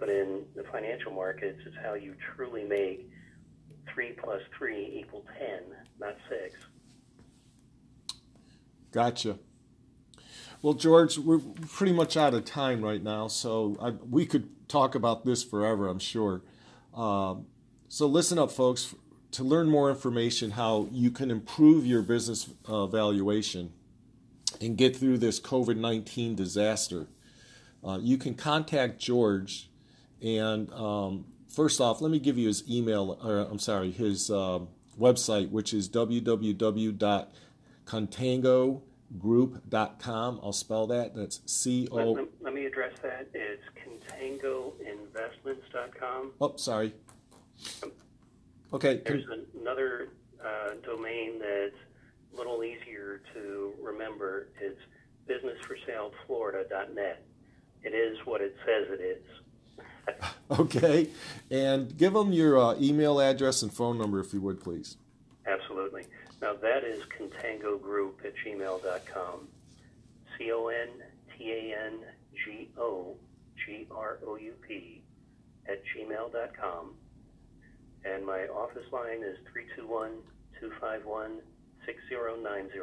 but 0.00 0.08
in 0.08 0.46
the 0.56 0.64
financial 0.64 1.12
markets, 1.12 1.60
it's 1.66 1.76
how 1.84 1.92
you 1.92 2.16
truly 2.34 2.64
make 2.64 3.08
three 3.92 4.12
plus 4.12 4.40
three 4.56 4.98
equal 4.98 5.24
10, 5.38 5.60
not 6.00 6.16
six. 6.28 6.54
Gotcha. 8.92 9.38
Well, 10.62 10.74
George, 10.74 11.16
we're 11.18 11.38
pretty 11.38 11.92
much 11.92 12.16
out 12.16 12.34
of 12.34 12.44
time 12.44 12.82
right 12.82 13.02
now, 13.02 13.28
so 13.28 13.76
I, 13.80 13.90
we 13.90 14.26
could 14.26 14.68
talk 14.68 14.94
about 14.94 15.24
this 15.24 15.42
forever, 15.42 15.88
I'm 15.88 15.98
sure. 15.98 16.42
Um, 16.94 17.46
so 17.88 18.06
listen 18.06 18.38
up, 18.38 18.50
folks. 18.50 18.94
To 19.32 19.44
learn 19.44 19.68
more 19.68 19.90
information 19.90 20.50
how 20.50 20.88
you 20.90 21.12
can 21.12 21.30
improve 21.30 21.86
your 21.86 22.02
business 22.02 22.50
uh, 22.66 22.86
valuation 22.88 23.72
and 24.60 24.76
get 24.76 24.96
through 24.96 25.18
this 25.18 25.38
COVID 25.38 25.76
19 25.76 26.34
disaster, 26.34 27.06
uh, 27.86 27.98
you 28.02 28.18
can 28.18 28.34
contact 28.34 28.98
George 28.98 29.70
and 30.22 30.72
um, 30.72 31.26
first 31.48 31.80
off, 31.80 32.00
let 32.00 32.10
me 32.10 32.18
give 32.18 32.38
you 32.38 32.46
his 32.48 32.68
email, 32.70 33.18
or 33.22 33.38
I'm 33.38 33.58
sorry, 33.58 33.90
his 33.90 34.30
uh, 34.30 34.60
website, 34.98 35.50
which 35.50 35.72
is 35.74 35.88
www.contangogroup.com. 37.90 40.40
I'll 40.42 40.52
spell 40.52 40.86
that. 40.88 41.14
That's 41.14 41.40
C 41.46 41.88
O. 41.90 42.12
Let, 42.12 42.26
let, 42.40 42.52
me 42.54 42.66
address 42.66 42.92
that. 43.02 43.28
It's 43.34 43.62
contangoinvestments.com. 44.12 46.32
Oh, 46.40 46.54
sorry. 46.56 46.94
Okay. 48.72 49.02
There's 49.04 49.26
another 49.60 50.08
uh, 50.44 50.74
domain 50.84 51.38
that's 51.38 51.76
a 52.32 52.36
little 52.36 52.64
easier 52.64 53.22
to 53.34 53.72
remember. 53.82 54.48
It's 54.60 54.80
businessforsaleflorida.net. 55.28 57.24
It 57.82 57.94
is 57.94 58.18
what 58.24 58.40
it 58.40 58.56
says 58.66 58.88
it 58.90 59.00
is. 59.00 59.22
okay. 60.58 61.08
And 61.50 61.96
give 61.96 62.12
them 62.12 62.32
your 62.32 62.58
uh, 62.58 62.74
email 62.80 63.20
address 63.20 63.62
and 63.62 63.72
phone 63.72 63.96
number 63.98 64.18
if 64.20 64.34
you 64.34 64.40
would, 64.40 64.60
please. 64.60 64.96
Absolutely. 65.46 66.06
Now, 66.40 66.54
that 66.54 66.84
is 66.84 67.02
contango 67.18 67.80
group 67.80 68.20
at 68.24 68.32
gmail.com. 68.44 69.48
C 70.38 70.52
O 70.52 70.68
N 70.68 70.88
T 71.36 71.50
A 71.52 71.86
N 71.86 71.98
G 72.44 72.70
O 72.78 73.16
G 73.64 73.86
R 73.90 74.18
O 74.26 74.36
U 74.36 74.54
P 74.66 75.02
at 75.68 75.82
gmail.com. 75.94 76.94
And 78.04 78.24
my 78.24 78.46
office 78.46 78.90
line 78.90 79.22
is 79.22 79.36
321 79.52 80.12
251 80.58 81.40
6090. 81.84 82.78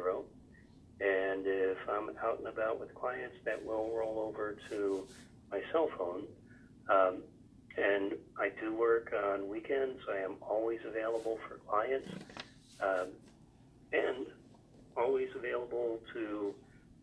And 1.00 1.46
if 1.46 1.78
I'm 1.88 2.10
out 2.22 2.38
and 2.38 2.48
about 2.48 2.78
with 2.80 2.94
clients, 2.94 3.36
that 3.44 3.64
will 3.64 3.90
roll 3.96 4.20
over 4.20 4.56
to 4.70 5.06
my 5.50 5.60
cell 5.72 5.88
phone, 5.96 6.24
um, 6.88 7.22
and 7.76 8.14
I 8.38 8.50
do 8.60 8.74
work 8.74 9.14
on 9.16 9.48
weekends. 9.48 10.00
I 10.10 10.18
am 10.18 10.34
always 10.42 10.80
available 10.86 11.38
for 11.48 11.56
clients 11.68 12.08
um, 12.82 13.08
and 13.92 14.26
always 14.96 15.28
available 15.36 16.00
to 16.12 16.54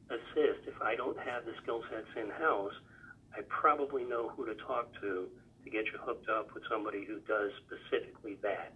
assist. 0.09 0.67
If 0.67 0.81
I 0.81 0.95
don't 0.95 1.17
have 1.17 1.45
the 1.45 1.53
skill 1.63 1.81
sets 1.89 2.07
in 2.15 2.29
house, 2.31 2.73
I 3.35 3.41
probably 3.47 4.03
know 4.03 4.29
who 4.29 4.45
to 4.45 4.55
talk 4.55 4.93
to 5.01 5.27
to 5.63 5.69
get 5.69 5.85
you 5.85 5.97
hooked 5.99 6.29
up 6.29 6.53
with 6.53 6.63
somebody 6.69 7.03
who 7.05 7.19
does 7.27 7.51
specifically 7.65 8.37
that. 8.43 8.73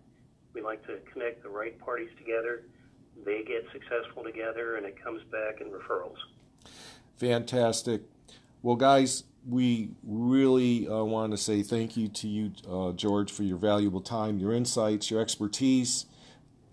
We 0.54 0.62
like 0.62 0.86
to 0.88 0.98
connect 1.14 1.44
the 1.44 1.50
right 1.50 1.78
parties 1.80 2.10
together. 2.18 2.64
They 3.24 3.44
get 3.44 3.64
successful 3.72 4.24
together, 4.24 4.76
and 4.78 4.86
it 4.86 5.02
comes 5.02 5.22
back 5.32 5.62
in 5.62 5.68
referrals. 5.68 6.18
Fantastic. 7.18 8.02
Well, 8.64 8.76
guys, 8.76 9.24
we 9.48 9.92
really 10.04 10.88
uh, 10.88 11.04
want 11.04 11.32
to 11.32 11.38
say 11.38 11.62
thank 11.62 11.96
you 11.96 12.08
to 12.08 12.28
you, 12.28 12.52
uh, 12.70 12.92
George, 12.94 13.32
for 13.32 13.44
your 13.44 13.58
valuable 13.58 14.02
time, 14.02 14.40
your 14.40 14.54
insights, 14.54 15.12
your 15.12 15.22
expertise. 15.22 16.06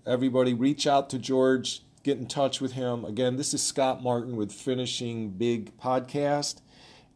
Everybody, 0.06 0.54
reach 0.54 0.86
out 0.86 1.10
to 1.10 1.18
George, 1.18 1.82
get 2.04 2.16
in 2.16 2.28
touch 2.28 2.60
with 2.60 2.72
him. 2.72 3.04
Again, 3.04 3.36
this 3.36 3.52
is 3.52 3.60
Scott 3.60 4.04
Martin 4.04 4.36
with 4.36 4.52
Finishing 4.52 5.30
Big 5.30 5.76
Podcast. 5.78 6.60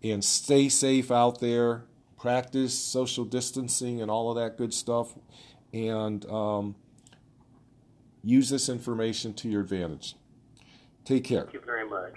And 0.03 0.25
stay 0.25 0.69
safe 0.69 1.13
out 1.13 1.41
there. 1.41 1.85
Practice 2.19 2.77
social 2.77 3.25
distancing 3.25 4.03
and 4.03 4.11
all 4.11 4.31
of 4.31 4.37
that 4.37 4.59
good 4.59 4.75
stuff. 4.75 5.15
And 5.73 6.29
um, 6.29 6.75
use 8.25 8.51
this 8.51 8.69
information 8.69 9.35
to 9.35 9.49
your 9.49 9.61
advantage. 9.61 10.17
Take 11.05 11.23
care. 11.23 11.43
Thank 11.43 11.55
you 11.55 11.61
very 11.65 11.89
much. 11.89 12.15